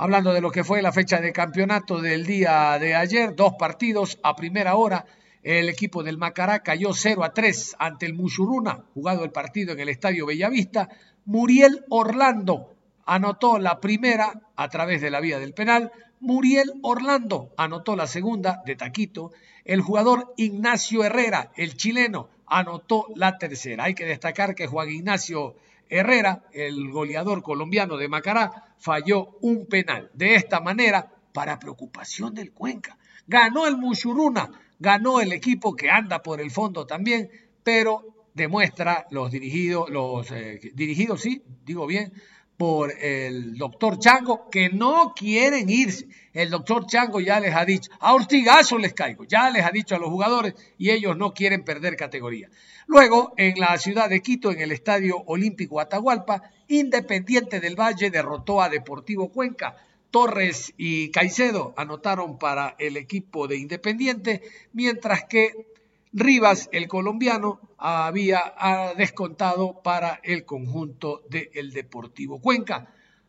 Hablando 0.04 0.34
de 0.34 0.42
lo 0.42 0.52
que 0.52 0.66
fue 0.66 0.82
la 0.82 0.92
fecha 0.92 1.22
de 1.22 1.32
campeonato 1.32 2.02
del 2.02 2.26
día 2.26 2.78
de 2.78 2.94
ayer, 2.94 3.38
dos 3.38 3.54
partidos 3.58 4.20
a 4.22 4.36
primera 4.36 4.76
hora. 4.76 5.06
El 5.42 5.70
equipo 5.70 6.04
del 6.04 6.18
Macará 6.18 6.60
cayó 6.60 6.94
0 6.94 7.24
a 7.24 7.34
3 7.34 7.78
ante 7.80 8.06
el 8.06 8.13
Mushuruna, 8.13 8.84
jugado 8.94 9.24
el 9.24 9.32
partido 9.32 9.72
en 9.72 9.80
el 9.80 9.88
Estadio 9.88 10.26
Bellavista. 10.26 10.89
Muriel 11.24 11.86
Orlando 11.89 12.74
anotó 13.06 13.60
la 13.60 13.80
primera 13.80 14.42
a 14.58 14.68
través 14.68 15.00
de 15.00 15.10
la 15.10 15.22
vía 15.22 15.39
del 15.39 15.54
penal. 15.54 15.94
Muriel 16.20 16.74
Orlando 16.82 17.54
anotó 17.56 17.96
la 17.96 18.06
segunda 18.06 18.62
de 18.66 18.76
taquito. 18.76 19.32
El 19.63 19.80
jugador 19.80 20.34
Ignacio 20.36 21.06
Herrera, 21.06 21.54
el 21.56 21.78
chileno, 21.78 22.28
anotó 22.46 23.08
la 23.16 23.38
tercera. 23.38 23.86
Hay 23.86 23.96
que 23.96 24.04
destacar 24.04 24.54
que 24.54 24.68
Juan 24.68 24.89
Ignacio 24.89 25.56
Herrera, 25.89 26.43
el 26.54 26.89
goleador 26.89 27.41
colombiano 27.41 27.98
de 27.98 28.08
Macará, 28.08 28.76
falló 28.78 29.38
un 29.41 29.65
penal. 29.67 30.10
De 30.13 30.36
esta 30.36 30.60
manera, 30.60 31.12
para 31.34 31.60
preocupación 31.60 32.34
del 32.34 32.52
Cuenca, 32.52 32.98
ganó 33.28 33.67
el 33.67 33.78
Mushuruna, 33.78 34.50
ganó 34.80 35.19
el 35.22 35.34
equipo 35.34 35.76
que 35.76 35.89
anda 35.89 36.22
por 36.22 36.41
el 36.41 36.52
fondo 36.52 36.86
también, 36.86 37.30
pero 37.63 38.30
demuestra 38.34 39.08
los 39.12 39.32
dirigidos, 39.32 39.89
los 39.89 40.32
eh, 40.32 40.60
dirigidos, 40.74 41.22
sí, 41.22 41.43
digo 41.63 41.86
bien, 41.86 42.13
por 42.58 42.94
el 43.00 43.58
doctor 43.58 44.00
Chango, 44.00 44.50
que 44.50 44.70
no 44.70 45.13
quieren 45.16 45.70
irse. 45.70 46.08
El 46.34 46.50
doctor 46.50 46.86
Chango 46.88 47.20
ya 47.20 47.39
les 47.39 47.54
ha 47.56 47.66
dicho, 47.66 47.92
a 48.00 48.13
Ortigazo 48.13 48.78
les 48.78 48.94
caigo, 48.94 49.26
ya 49.26 49.50
les 49.50 49.66
ha 49.66 49.72
dicho 49.72 49.96
a 49.96 50.00
los 50.00 50.10
jugadores 50.10 50.54
y 50.78 50.92
ellos 50.92 51.18
no 51.18 51.34
quieren 51.34 51.63
perder 51.63 51.96
categoría. 51.96 52.50
Luego, 52.88 53.34
en 53.38 53.60
la 53.60 53.78
ciudad 53.78 54.10
de 54.10 54.22
Quito, 54.22 54.52
en 54.52 54.60
el 54.60 54.72
Estadio 54.72 55.18
Olímpico 55.26 55.80
Atahualpa, 55.80 56.42
Independiente 56.68 57.60
del 57.60 57.80
Valle 57.80 58.10
derrotó 58.10 58.62
a 58.62 58.70
Deportivo 58.70 59.30
Cuenca. 59.30 59.76
Torres 60.12 60.74
y 60.78 61.10
Caicedo 61.10 61.74
anotaron 61.76 62.38
para 62.38 62.76
el 62.78 62.98
equipo 62.98 63.48
de 63.48 63.58
Independiente, 63.58 64.44
mientras 64.72 65.24
que 65.24 65.73
Rivas, 66.13 66.69
el 66.71 66.88
colombiano, 66.88 67.60
había 67.78 68.54
descontado 68.95 69.82
para 69.84 70.19
el 70.23 70.45
conjunto 70.45 71.23
del 71.30 71.71
Deportivo 71.71 72.39
Cuenca. 72.39 72.88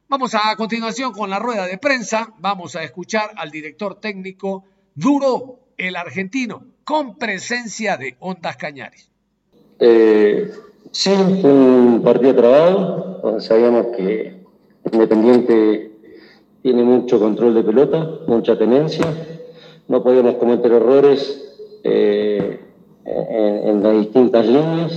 Vamos 0.08 0.34
a 0.34 0.54
continuación 0.56 1.12
con 1.12 1.30
la 1.30 1.38
rueda 1.38 1.66
de 1.66 1.78
prensa. 1.78 2.34
Vamos 2.38 2.76
a 2.76 2.84
escuchar 2.84 3.30
al 3.36 3.50
director 3.50 3.96
técnico 3.96 4.64
Duro, 4.94 5.60
el 5.76 5.96
argentino, 5.96 6.66
con 6.84 7.16
presencia 7.16 7.96
de 7.96 8.16
Ondas 8.20 8.56
Cañares. 8.56 9.10
Eh, 9.80 10.52
sí, 10.92 11.10
un 11.10 12.02
partido 12.04 12.36
trabado. 12.36 13.40
Sabíamos 13.40 13.86
que 13.96 14.44
Independiente 14.92 15.90
tiene 16.62 16.84
mucho 16.84 17.18
control 17.18 17.54
de 17.54 17.62
pelota, 17.62 18.20
mucha 18.26 18.58
tenencia. 18.58 19.06
No 19.88 20.02
podíamos 20.02 20.36
cometer 20.36 20.70
errores 20.70 21.80
eh, 21.82 22.60
en, 23.04 23.82
las 23.82 23.92
distintas 23.98 24.46
líneas. 24.46 24.92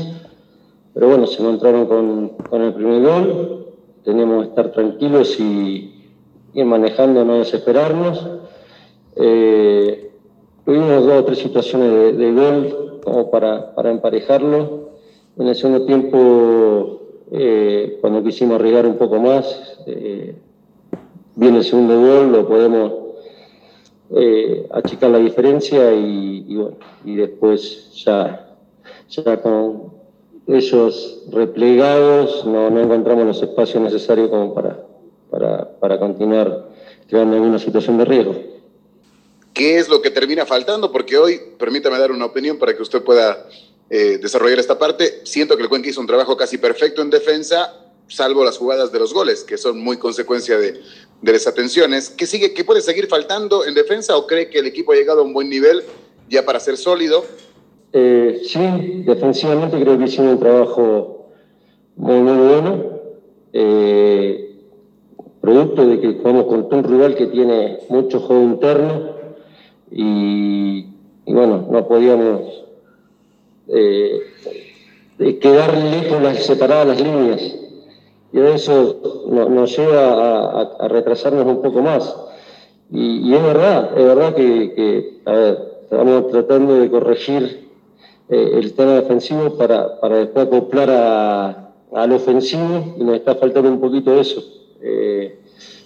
Pero 0.93 1.09
bueno, 1.09 1.27
se 1.27 1.41
encontraron 1.41 1.85
con, 1.85 2.29
con 2.49 2.61
el 2.61 2.73
primer 2.73 3.01
gol. 3.01 3.65
Tenemos 4.03 4.43
que 4.43 4.49
estar 4.49 4.71
tranquilos 4.71 5.39
y 5.39 6.11
ir 6.53 6.65
manejando, 6.65 7.23
no 7.23 7.39
desesperarnos. 7.39 8.27
Eh, 9.15 10.11
tuvimos 10.65 11.05
dos 11.05 11.21
o 11.21 11.25
tres 11.25 11.39
situaciones 11.39 12.17
de 12.17 12.31
gol 12.31 12.99
como 13.03 13.29
para, 13.29 13.75
para 13.75 13.91
emparejarlo. 13.91 14.89
En 15.37 15.47
el 15.47 15.55
segundo 15.55 15.85
tiempo, 15.85 17.01
eh, 17.31 17.97
cuando 18.01 18.23
quisimos 18.23 18.55
arriesgar 18.55 18.87
un 18.87 18.97
poco 18.97 19.19
más, 19.19 19.79
eh, 19.85 20.35
viene 21.35 21.59
el 21.59 21.63
segundo 21.63 21.99
gol, 21.99 22.31
lo 22.31 22.47
podemos 22.47 23.06
eh, 24.15 24.67
achicar 24.71 25.09
la 25.11 25.19
diferencia 25.19 25.93
y, 25.93 26.45
y 27.03 27.15
después 27.15 27.93
ya, 28.05 28.55
ya 29.09 29.41
con 29.41 29.93
ellos 30.47 31.23
replegados 31.29 32.45
no, 32.45 32.69
no 32.69 32.81
encontramos 32.81 33.25
los 33.25 33.41
espacios 33.41 33.83
necesarios 33.83 34.29
como 34.29 34.53
para, 34.53 34.81
para, 35.29 35.79
para 35.79 35.99
continuar 35.99 36.69
creando 37.07 37.35
alguna 37.35 37.59
situación 37.59 37.97
de 37.97 38.05
riesgo. 38.05 38.35
¿Qué 39.53 39.77
es 39.77 39.89
lo 39.89 40.01
que 40.01 40.11
termina 40.11 40.45
faltando? 40.45 40.91
Porque 40.91 41.17
hoy, 41.17 41.41
permítame 41.57 41.97
dar 41.97 42.11
una 42.11 42.25
opinión 42.25 42.57
para 42.57 42.75
que 42.75 42.81
usted 42.83 43.01
pueda 43.01 43.47
eh, 43.89 44.19
desarrollar 44.21 44.59
esta 44.59 44.77
parte. 44.77 45.21
Siento 45.23 45.57
que 45.57 45.63
el 45.63 45.69
Cuenca 45.69 45.89
hizo 45.89 45.99
un 45.99 46.07
trabajo 46.07 46.37
casi 46.37 46.57
perfecto 46.57 47.01
en 47.01 47.09
defensa, 47.09 47.73
salvo 48.07 48.45
las 48.45 48.57
jugadas 48.57 48.91
de 48.91 48.99
los 48.99 49.13
goles, 49.13 49.43
que 49.43 49.57
son 49.57 49.79
muy 49.79 49.97
consecuencia 49.97 50.57
de, 50.57 50.79
de 51.21 51.31
desatenciones. 51.31 52.09
¿Qué, 52.09 52.25
sigue, 52.25 52.53
¿Qué 52.53 52.63
puede 52.63 52.81
seguir 52.81 53.07
faltando 53.07 53.65
en 53.65 53.73
defensa 53.73 54.17
o 54.17 54.27
cree 54.27 54.49
que 54.49 54.59
el 54.59 54.67
equipo 54.67 54.91
ha 54.91 54.95
llegado 54.95 55.21
a 55.21 55.23
un 55.23 55.33
buen 55.33 55.49
nivel 55.49 55.83
ya 56.29 56.45
para 56.45 56.59
ser 56.59 56.77
sólido? 56.77 57.23
Eh, 57.93 58.41
sí, 58.45 59.03
defensivamente 59.05 59.79
creo 59.79 59.97
que 59.97 60.05
hicimos 60.05 60.33
un 60.33 60.39
trabajo 60.39 61.29
muy, 61.95 62.19
muy 62.19 62.47
bueno. 62.47 62.85
Eh, 63.53 64.47
producto 65.41 65.87
de 65.87 66.01
que 66.01 66.13
jugamos 66.13 66.45
contra 66.45 66.77
un 66.77 66.83
rival 66.83 67.15
que 67.15 67.27
tiene 67.27 67.79
mucho 67.89 68.19
juego 68.19 68.43
interno 68.43 69.11
y, 69.89 70.85
bueno, 71.25 71.65
no 71.71 71.87
podíamos 71.87 72.65
eh, 73.69 74.19
quedar 75.41 75.77
lejos 75.77 76.21
las, 76.21 76.45
separadas 76.45 76.87
las 76.87 77.01
líneas. 77.01 77.55
Y 78.33 78.39
eso 78.39 79.25
nos 79.29 79.77
lleva 79.77 80.61
a, 80.61 80.66
retrasarnos 80.79 81.45
un 81.45 81.61
poco 81.61 81.81
más. 81.81 82.15
Y, 82.91 83.33
es 83.33 83.43
verdad, 83.43 83.97
es 83.97 84.05
verdad 84.05 84.35
que, 84.35 85.19
estamos 85.83 86.27
tratando 86.31 86.75
de 86.75 86.89
corregir 86.89 87.67
eh, 88.29 88.51
el 88.55 88.73
tema 88.73 88.93
defensivo 88.93 89.57
para, 89.57 89.99
para 89.99 90.17
después 90.17 90.47
acoplar 90.47 90.89
a, 90.89 91.69
al 91.93 92.11
ofensivo 92.11 92.95
y 92.97 93.03
nos 93.03 93.15
está 93.15 93.35
faltando 93.35 93.69
un 93.69 93.79
poquito 93.79 94.19
eso. 94.19 94.41
Eh, 94.81 95.39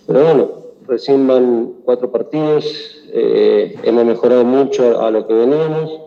pero 0.05 0.23
bueno, 0.23 0.49
recién 0.87 1.27
van 1.27 1.73
cuatro 1.85 2.11
partidos, 2.11 2.65
eh, 3.13 3.75
hemos 3.83 4.05
mejorado 4.05 4.43
mucho 4.43 5.01
a, 5.01 5.09
lo 5.11 5.25
que 5.27 5.33
veníamos. 5.33 5.99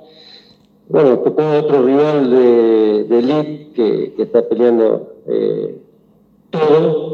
Bueno, 0.88 1.18
tocó 1.20 1.42
otro 1.58 1.82
rival 1.82 2.30
de, 2.30 3.04
de 3.04 3.18
elite 3.18 3.70
que, 3.74 4.22
está 4.22 4.46
peleando 4.46 5.14
todo 6.50 7.13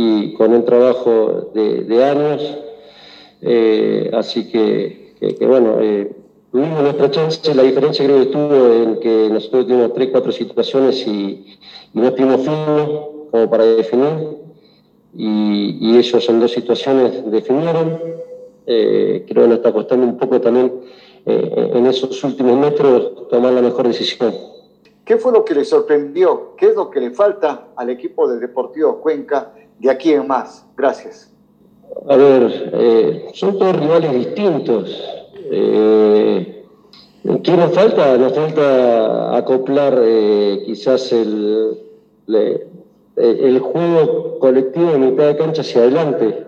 y 0.00 0.32
con 0.34 0.54
un 0.54 0.64
trabajo 0.64 1.50
de, 1.54 2.04
años. 2.04 2.56
Eh, 3.42 4.10
así 4.14 4.48
que, 4.48 5.14
bueno, 5.40 5.76
tuvimos 6.52 6.82
nuestra 6.82 7.10
chance. 7.10 7.52
La 7.52 7.64
diferencia 7.64 8.04
creo 8.04 8.18
que 8.18 8.22
estuvo 8.22 8.72
en 8.72 9.00
que 9.00 9.28
nosotros 9.28 9.66
tuvimos 9.66 9.92
tres, 9.94 10.08
cuatro 10.12 10.30
situaciones 10.30 11.04
y, 11.06 11.58
no 11.94 12.06
estuvimos 12.06 12.42
firmes 12.42 12.88
como 13.32 13.50
para 13.50 13.64
definir. 13.64 14.38
Y, 15.16 15.78
y 15.80 15.98
ellos 15.98 16.28
en 16.28 16.38
dos 16.38 16.52
situaciones 16.52 17.28
definieron 17.28 17.98
eh, 18.70 19.24
creo 19.26 19.44
que 19.44 19.48
nos 19.48 19.56
está 19.56 19.72
costando 19.72 20.04
un 20.04 20.18
poco 20.18 20.38
también 20.42 20.70
eh, 21.24 21.70
en 21.72 21.86
esos 21.86 22.22
últimos 22.22 22.58
metros 22.58 23.26
tomar 23.30 23.54
la 23.54 23.62
mejor 23.62 23.88
decisión. 23.88 24.34
¿Qué 25.06 25.16
fue 25.16 25.32
lo 25.32 25.42
que 25.42 25.54
le 25.54 25.64
sorprendió? 25.64 26.54
¿Qué 26.54 26.66
es 26.66 26.74
lo 26.74 26.90
que 26.90 27.00
le 27.00 27.10
falta 27.10 27.68
al 27.74 27.88
equipo 27.88 28.28
de 28.28 28.38
Deportivo 28.38 29.00
Cuenca 29.00 29.54
de 29.78 29.90
aquí 29.90 30.12
en 30.12 30.26
más? 30.26 30.66
Gracias. 30.76 31.32
A 32.08 32.16
ver, 32.16 32.70
eh, 32.72 33.26
son 33.34 33.58
todos 33.58 33.78
rivales 33.78 34.12
distintos. 34.12 35.04
¿Qué 35.50 37.56
nos 37.56 37.72
falta? 37.72 38.16
Nos 38.16 38.32
falta 38.32 39.36
acoplar 39.36 40.00
quizás 40.64 41.12
el, 41.12 41.78
el 43.16 43.58
juego 43.60 44.38
colectivo 44.38 44.92
de 44.92 44.98
mitad 44.98 45.26
de 45.26 45.36
cancha 45.36 45.62
hacia 45.62 45.82
adelante 45.82 46.46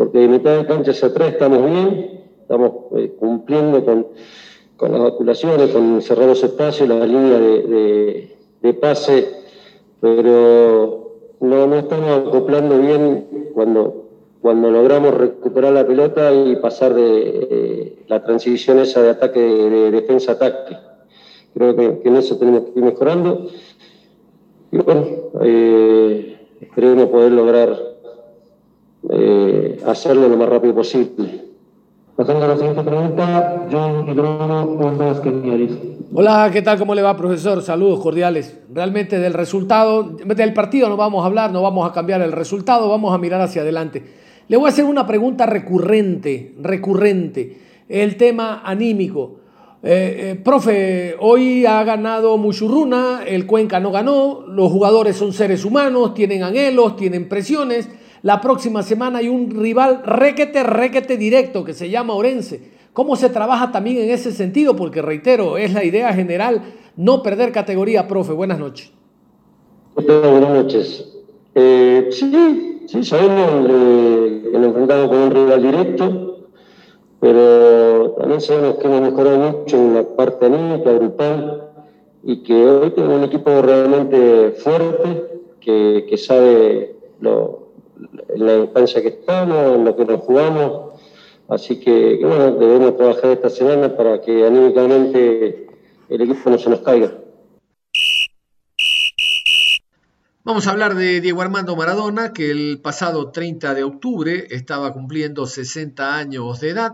porque 0.00 0.16
de 0.16 0.28
mitad 0.28 0.56
de 0.56 0.64
cancha 0.64 0.92
hacia 0.92 1.08
atrás 1.08 1.32
estamos 1.32 1.62
bien, 1.62 2.22
estamos 2.40 2.72
eh, 2.96 3.12
cumpliendo 3.18 3.84
con, 3.84 4.06
con, 4.78 4.92
las 4.92 5.02
vacunaciones, 5.02 5.72
con 5.72 6.00
cerrar 6.00 6.26
los 6.26 6.42
espacios, 6.42 6.88
la 6.88 7.04
línea 7.04 7.38
de, 7.38 8.34
de, 8.62 8.72
pase, 8.72 9.28
pero 10.00 11.09
no, 11.40 11.66
no, 11.66 11.76
estamos 11.76 12.28
acoplando 12.28 12.78
bien 12.78 13.50
cuando, 13.54 14.06
cuando 14.40 14.70
logramos 14.70 15.14
recuperar 15.14 15.72
la 15.72 15.86
pelota 15.86 16.32
y 16.32 16.56
pasar 16.56 16.94
de 16.94 17.48
eh, 17.50 18.04
la 18.08 18.22
transición 18.22 18.78
esa 18.78 19.02
de 19.02 19.10
ataque, 19.10 19.40
de, 19.40 19.90
defensa-ataque. 19.90 20.76
Creo 21.54 21.74
que, 21.74 22.00
en 22.04 22.16
eso 22.16 22.36
tenemos 22.38 22.64
que 22.64 22.78
ir 22.78 22.84
mejorando. 22.84 23.48
Y 24.70 24.78
bueno, 24.78 25.06
eh, 25.42 26.38
esperemos 26.60 27.08
poder 27.08 27.32
lograr 27.32 27.76
eh, 29.08 29.80
hacerlo 29.86 30.28
lo 30.28 30.36
más 30.36 30.48
rápido 30.48 30.74
posible. 30.74 31.49
Pasando 32.16 32.44
a 32.44 32.48
la 32.48 32.56
siguiente 32.56 32.82
pregunta, 32.82 33.66
John 33.70 34.06
Hola, 36.12 36.50
¿qué 36.52 36.60
tal? 36.60 36.78
¿Cómo 36.78 36.94
le 36.94 37.02
va, 37.02 37.16
profesor? 37.16 37.62
Saludos 37.62 38.00
cordiales. 38.00 38.58
Realmente 38.72 39.18
del 39.18 39.32
resultado, 39.32 40.02
del 40.02 40.52
partido 40.52 40.88
no 40.88 40.96
vamos 40.96 41.22
a 41.22 41.26
hablar, 41.26 41.52
no 41.52 41.62
vamos 41.62 41.88
a 41.88 41.92
cambiar 41.92 42.20
el 42.20 42.32
resultado, 42.32 42.88
vamos 42.88 43.14
a 43.14 43.18
mirar 43.18 43.40
hacia 43.40 43.62
adelante. 43.62 44.02
Le 44.48 44.56
voy 44.56 44.66
a 44.66 44.70
hacer 44.70 44.84
una 44.84 45.06
pregunta 45.06 45.46
recurrente, 45.46 46.54
recurrente, 46.60 47.58
el 47.88 48.16
tema 48.16 48.62
anímico. 48.64 49.36
Eh, 49.82 50.32
eh, 50.32 50.34
profe, 50.34 51.16
hoy 51.20 51.64
ha 51.64 51.82
ganado 51.84 52.36
Muchurruna, 52.36 53.22
el 53.26 53.46
Cuenca 53.46 53.80
no 53.80 53.90
ganó, 53.92 54.44
los 54.46 54.70
jugadores 54.70 55.16
son 55.16 55.32
seres 55.32 55.64
humanos, 55.64 56.12
tienen 56.12 56.42
anhelos, 56.42 56.96
tienen 56.96 57.28
presiones. 57.28 57.88
La 58.22 58.40
próxima 58.40 58.82
semana 58.82 59.18
hay 59.18 59.28
un 59.28 59.50
rival 59.50 60.02
requete, 60.04 60.62
requete 60.62 61.16
directo 61.16 61.64
que 61.64 61.72
se 61.72 61.88
llama 61.88 62.14
Orense. 62.14 62.60
¿Cómo 62.92 63.16
se 63.16 63.30
trabaja 63.30 63.72
también 63.72 63.98
en 63.98 64.10
ese 64.10 64.32
sentido? 64.32 64.76
Porque 64.76 65.00
reitero, 65.00 65.56
es 65.56 65.72
la 65.72 65.84
idea 65.84 66.12
general 66.12 66.62
no 66.96 67.22
perder 67.22 67.52
categoría, 67.52 68.06
profe. 68.06 68.32
Buenas 68.32 68.58
noches. 68.58 68.92
Buenas 69.94 70.50
noches. 70.50 71.10
Eh, 71.54 72.08
sí, 72.10 72.82
sí, 72.86 73.04
sabemos 73.04 73.66
eh, 73.70 74.48
que 74.52 74.58
nos 74.58 74.68
enfrentamos 74.68 75.08
con 75.08 75.18
un 75.18 75.30
rival 75.30 75.62
directo, 75.62 76.48
pero 77.20 78.10
también 78.18 78.40
sabemos 78.40 78.76
que 78.76 78.86
hemos 78.86 79.00
mejorado 79.00 79.38
mucho 79.38 79.76
en 79.76 79.94
la 79.94 80.02
parte 80.02 80.46
anímica, 80.46 80.92
grupal, 80.92 81.68
y 82.22 82.42
que 82.42 82.54
hoy 82.54 82.90
tenemos 82.90 83.18
un 83.18 83.24
equipo 83.24 83.62
realmente 83.62 84.52
fuerte, 84.52 85.24
que, 85.60 86.16
sabe 86.16 86.96
lo, 87.20 87.59
la 88.36 88.56
instancia 88.58 89.02
que 89.02 89.08
estamos, 89.08 89.76
en 89.76 89.84
lo 89.84 89.96
que 89.96 90.04
nos 90.04 90.20
jugamos. 90.20 91.00
Así 91.48 91.80
que, 91.80 92.18
bueno, 92.22 92.52
debemos 92.52 92.96
trabajar 92.96 93.30
esta 93.32 93.50
semana 93.50 93.96
para 93.96 94.20
que 94.20 94.46
anímicamente 94.46 95.66
el 96.08 96.20
equipo 96.20 96.50
no 96.50 96.58
se 96.58 96.70
nos 96.70 96.80
caiga. 96.80 97.12
Vamos 100.42 100.66
a 100.66 100.70
hablar 100.70 100.94
de 100.94 101.20
Diego 101.20 101.42
Armando 101.42 101.76
Maradona, 101.76 102.32
que 102.32 102.50
el 102.50 102.80
pasado 102.80 103.30
30 103.30 103.74
de 103.74 103.82
octubre 103.84 104.46
estaba 104.50 104.92
cumpliendo 104.92 105.46
60 105.46 106.16
años 106.16 106.60
de 106.60 106.70
edad. 106.70 106.92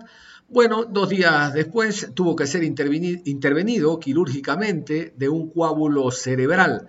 Bueno, 0.48 0.84
dos 0.84 1.08
días 1.08 1.52
después 1.54 2.12
tuvo 2.14 2.34
que 2.36 2.46
ser 2.46 2.62
intervenido 2.64 3.98
quirúrgicamente 4.00 5.12
de 5.16 5.28
un 5.28 5.50
coágulo 5.50 6.10
cerebral. 6.10 6.88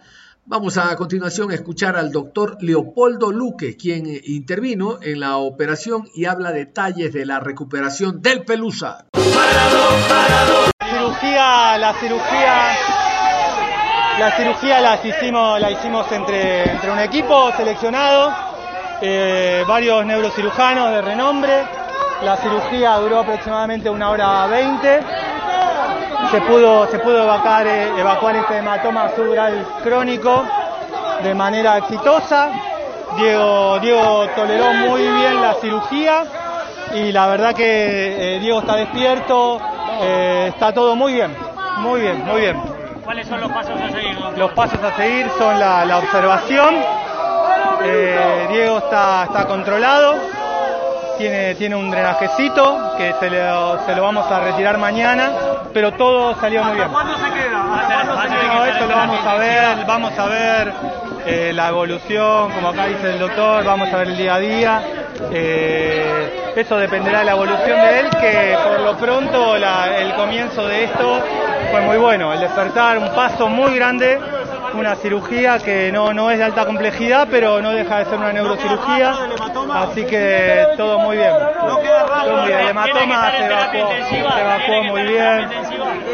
Vamos 0.50 0.78
a, 0.78 0.96
continuación 0.96 1.52
a 1.52 1.56
escuchar 1.56 1.98
al 1.98 2.10
doctor 2.10 2.56
Leopoldo 2.62 3.34
Luque, 3.34 3.76
quien 3.76 4.06
intervino 4.24 4.98
en 5.02 5.20
la 5.20 5.36
operación 5.36 6.08
y 6.16 6.24
habla 6.24 6.54
detalles 6.54 7.12
de 7.12 7.26
la 7.26 7.42
recuperación 7.42 8.22
del 8.22 8.46
Pelusa. 8.46 9.08
La 9.12 10.88
cirugía, 10.90 11.78
la 11.78 11.94
cirugía 12.00 12.72
la 14.20 14.32
cirugía 14.38 14.80
la 14.80 14.96
hicimos, 15.04 15.60
la 15.60 15.70
hicimos 15.70 16.10
entre, 16.14 16.72
entre 16.72 16.92
un 16.92 17.00
equipo 17.00 17.52
seleccionado, 17.52 18.34
eh, 19.02 19.66
varios 19.68 20.06
neurocirujanos 20.06 20.92
de 20.92 21.02
renombre. 21.02 21.64
La 22.24 22.38
cirugía 22.38 22.96
duró 22.96 23.20
aproximadamente 23.20 23.90
una 23.90 24.10
hora 24.10 24.48
veinte. 24.48 25.02
Se 26.32 26.42
pudo, 26.42 26.88
se 26.88 27.00
pudo 27.00 27.24
evacuar, 27.24 27.66
eh, 27.68 28.00
evacuar 28.00 28.36
este 28.36 28.58
hematoma 28.58 29.10
subdural 29.16 29.66
crónico 29.82 30.44
de 31.24 31.34
manera 31.34 31.78
exitosa. 31.78 32.50
Diego, 33.16 33.80
Diego 33.80 34.28
toleró 34.36 34.74
muy 34.74 35.02
bien 35.02 35.42
la 35.42 35.54
cirugía 35.56 36.26
y 36.94 37.12
la 37.12 37.28
verdad 37.28 37.54
que 37.54 38.36
eh, 38.36 38.40
Diego 38.40 38.60
está 38.60 38.76
despierto, 38.76 39.60
está 40.02 40.74
todo 40.74 40.96
muy 40.96 41.14
bien, 41.14 41.34
muy 41.78 42.02
bien, 42.02 42.26
muy 42.26 42.42
bien. 42.42 42.62
¿Cuáles 43.08 43.26
son 43.26 43.40
los 43.40 43.50
pasos 43.50 43.80
a 43.80 43.90
seguir? 43.90 44.18
Los 44.36 44.52
pasos 44.52 44.84
a 44.84 44.96
seguir 44.98 45.30
son 45.38 45.58
la, 45.58 45.98
observación. 45.98 46.76
Eh, 47.86 48.48
Diego 48.52 48.80
está, 48.80 49.24
está 49.24 49.48
controlado, 49.48 50.16
tiene, 51.18 51.56
tiene 51.56 51.78
un 51.78 51.90
drenajecito 51.90 52.96
que 52.98 53.14
se 53.18 53.30
lo, 53.30 53.86
se 53.86 53.96
lo 53.96 54.04
vamos 54.04 54.30
a 54.30 54.42
retirar 54.42 54.78
mañana, 54.78 55.32
pero 55.78 55.94
todo 55.94 56.34
salió 56.42 56.64
muy 56.64 56.76
bien. 56.76 56.90
¿Cuándo 56.90 57.16
se 57.18 57.26
queda? 57.26 57.64
No, 58.48 58.66
esto 58.66 58.88
lo 58.88 58.96
vamos 58.96 59.24
a 59.24 59.36
ver, 59.36 59.86
vamos 59.86 60.18
a 60.18 60.26
ver 60.26 60.74
eh, 61.24 61.52
la 61.54 61.68
evolución, 61.68 62.52
como 62.52 62.70
acá 62.70 62.88
dice 62.88 63.12
el 63.12 63.20
doctor, 63.20 63.64
vamos 63.64 63.94
a 63.94 63.98
ver 63.98 64.08
el 64.08 64.18
día 64.18 64.34
a 64.34 64.40
día. 64.40 64.82
Eh, 65.32 66.54
eso 66.56 66.78
dependerá 66.78 67.20
de 67.20 67.26
la 67.26 67.34
evolución 67.34 67.80
de 67.80 68.00
él, 68.00 68.10
que 68.10 68.58
por 68.68 68.80
lo 68.80 68.98
pronto 68.98 69.56
el 69.56 70.16
comienzo 70.16 70.68
de 70.68 70.86
esto 70.86 71.22
fue 71.70 71.82
muy 71.82 71.98
bueno. 71.98 72.34
El 72.34 72.40
despertar, 72.40 72.98
un 72.98 73.14
paso 73.14 73.48
muy 73.48 73.76
grande, 73.76 74.20
una 74.80 74.96
cirugía 74.96 75.60
que 75.60 75.92
no, 75.92 76.14
no 76.14 76.30
es 76.32 76.38
de 76.38 76.44
alta 76.44 76.66
complejidad, 76.66 77.28
pero 77.30 77.62
no 77.62 77.72
deja 77.72 78.00
de 78.00 78.06
ser 78.06 78.16
una 78.16 78.34
neurocirugía. 78.34 79.16
Así 79.74 80.06
que 80.06 80.68
todo 80.78 81.00
muy 81.00 81.18
bien. 81.18 81.32
Todo 81.34 82.38
muy 82.38 82.48
bien. 82.48 82.60
El 82.60 82.68
hematoma 82.70 83.32
se 83.32 84.20
evacuó, 84.20 84.84
muy 84.84 85.02
bien. 85.04 85.50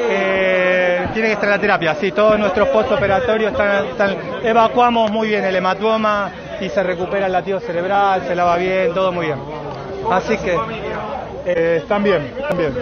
Eh, 0.10 1.08
tiene 1.14 1.28
que 1.30 1.34
estar 1.34 1.50
la 1.50 1.60
terapia, 1.60 1.96
sí, 1.96 2.12
todos 2.12 2.40
nuestros 2.40 2.68
postoperatorios 2.70 3.52
están, 3.52 3.86
están, 3.86 4.18
evacuamos 4.44 5.12
muy 5.12 5.28
bien 5.28 5.44
el 5.46 5.56
hematoma 5.56 6.32
y 6.60 6.70
se 6.70 6.82
recupera 6.82 7.28
el 7.28 7.32
latido 7.32 7.60
cerebral, 7.60 8.24
se 8.28 8.36
lava 8.36 8.58
bien, 8.58 8.94
todo 8.94 9.12
muy 9.12 9.28
bien. 9.28 9.40
Así 10.12 10.38
que 10.38 10.58
eh, 11.46 11.78
están 11.82 12.04
bien, 12.04 12.34
están 12.38 12.58
bien. 12.58 12.74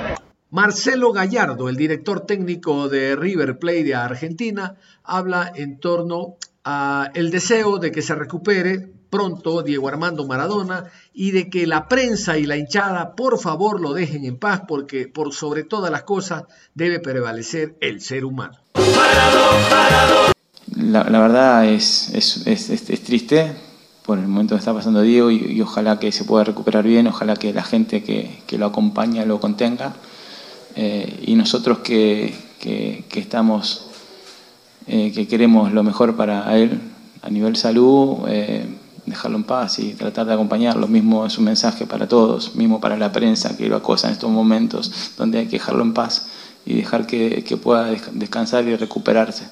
Marcelo 0.52 1.14
Gallardo, 1.14 1.70
el 1.70 1.78
director 1.78 2.26
técnico 2.26 2.90
de 2.90 3.16
River 3.16 3.58
Plate 3.58 3.86
de 3.86 3.96
Argentina, 3.96 4.76
habla 5.02 5.50
en 5.56 5.80
torno 5.80 6.36
a 6.66 7.10
el 7.14 7.32
deseo 7.32 7.78
de 7.78 7.94
que 7.94 8.02
se 8.02 8.16
recupere 8.16 8.92
pronto 9.10 9.62
Diego 9.62 9.88
Armando 9.88 10.28
Maradona 10.28 10.92
y 11.14 11.32
de 11.32 11.50
que 11.50 11.66
la 11.68 11.88
prensa 11.88 12.38
y 12.38 12.46
la 12.46 12.58
hinchada 12.58 13.16
por 13.16 13.40
favor 13.40 13.80
lo 13.80 13.94
dejen 13.94 14.26
en 14.26 14.38
paz 14.38 14.64
porque 14.68 15.08
por 15.08 15.34
sobre 15.34 15.64
todas 15.64 15.90
las 15.90 16.04
cosas 16.04 16.44
debe 16.76 17.00
prevalecer 17.00 17.78
el 17.80 18.02
ser 18.02 18.26
humano. 18.26 18.58
La, 20.76 21.04
verdad 21.04 21.66
es, 21.66 22.12
es, 22.14 23.04
triste 23.06 23.54
por 24.06 24.18
el 24.18 24.28
momento 24.28 24.56
que 24.56 24.60
está 24.60 24.74
pasando 24.74 25.02
Diego 25.02 25.32
y, 25.32 25.62
ojalá 25.62 25.98
que 25.98 26.12
se 26.12 26.26
pueda 26.26 26.44
recuperar 26.44 26.84
bien, 26.84 27.08
ojalá 27.08 27.38
que 27.38 27.54
la 27.54 27.64
gente 27.64 28.04
que, 28.04 28.42
que 28.48 28.58
lo 28.58 28.66
acompaña 28.66 29.24
lo 29.24 29.40
contenga. 29.40 29.94
Eh, 30.76 31.24
y 31.28 31.36
nosotros 31.36 31.80
que, 31.80 32.34
estamos, 33.14 33.88
eh, 34.88 35.12
que 35.14 35.28
queremos 35.28 35.72
lo 35.72 35.84
mejor 35.84 36.16
para 36.16 36.58
él 36.58 36.80
a 37.22 37.30
nivel 37.30 37.56
salud, 37.56 38.20
eh, 38.28 38.66
dejarlo 39.06 39.38
en 39.38 39.44
paz 39.44 39.80
y 39.80 39.94
tratar 39.94 40.28
de 40.28 40.34
acompañarlo. 40.34 40.88
Mismo 40.88 41.26
es 41.26 41.38
un 41.38 41.46
mensaje 41.46 41.86
para 41.86 42.08
todos, 42.08 42.56
mismo 42.56 42.80
para 42.80 42.98
la 42.98 43.12
prensa 43.12 43.58
que 43.58 43.68
lo 43.68 43.76
acosa 43.76 44.08
en 44.08 44.14
estos 44.14 44.30
momentos, 44.30 45.14
donde 45.18 45.40
hay 45.40 45.46
que 45.46 45.58
dejarlo 45.58 45.84
en 45.84 45.94
paz 45.94 46.28
y 46.66 46.76
dejar 46.76 47.06
que, 47.06 47.60
pueda 47.62 47.92
descansar 48.14 48.66
y 48.68 48.76
recuperarse. 48.76 49.48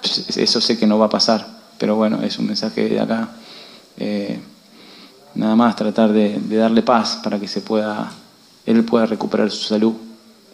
Pues, 0.00 0.36
eso 0.36 0.60
sé 0.60 0.78
que 0.78 0.86
no 0.86 0.98
va 0.98 1.06
a 1.06 1.10
pasar, 1.10 1.46
pero 1.78 1.96
bueno, 1.96 2.22
es 2.22 2.38
un 2.38 2.46
mensaje 2.46 2.88
de 2.88 3.00
acá. 3.00 3.28
nada 5.34 5.56
más 5.56 5.76
tratar 5.76 6.12
de, 6.12 6.38
de 6.38 6.56
darle 6.56 6.82
paz 6.82 7.20
para 7.22 7.38
que 7.38 7.48
se 7.48 7.60
pueda, 7.60 8.10
él 8.66 8.84
pueda 8.84 9.06
recuperar 9.06 9.50
su 9.50 9.64
salud. 9.64 10.09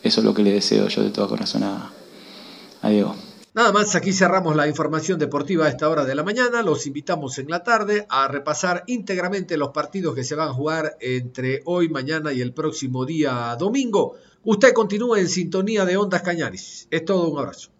Eso 0.07 0.21
es 0.21 0.25
lo 0.25 0.35
que 0.35 0.45
le 0.45 0.53
deseo 0.53 0.87
yo 0.87 1.03
de 1.03 1.11
todo 1.11 1.29
corazón 1.29 1.65
a, 1.65 1.93
Diego. 2.89 3.17
Nada 3.55 3.73
más, 3.73 3.97
aquí 3.97 4.13
cerramos 4.13 4.55
la 4.55 4.69
información 4.69 5.19
deportiva 5.19 5.67
a 5.67 5.69
esta 5.69 5.89
hora 5.89 6.05
de 6.05 6.15
la 6.15 6.23
mañana. 6.23 6.63
Los 6.63 6.87
invitamos 6.87 7.39
en 7.39 7.51
la 7.51 7.65
tarde 7.65 8.07
a 8.09 8.29
repasar 8.29 8.85
íntegramente 8.87 9.57
los 9.57 9.71
partidos 9.71 10.15
que 10.15 10.23
se 10.23 10.37
van 10.37 10.51
a 10.51 10.53
jugar 10.53 10.97
entre 11.01 11.63
hoy, 11.65 11.89
mañana 11.89 12.33
y 12.33 12.41
el 12.41 12.53
próximo 12.53 13.05
día 13.05 13.57
domingo. 13.59 14.15
Usted 14.45 14.73
continúa 14.73 15.19
en 15.19 15.29
sintonía 15.29 15.85
de 15.85 15.97
Ondas 15.97 16.23
Cañaris. 16.23 16.87
Es 16.93 17.05
todo 17.05 17.29
un 17.29 17.41
abrazo. 17.41 17.71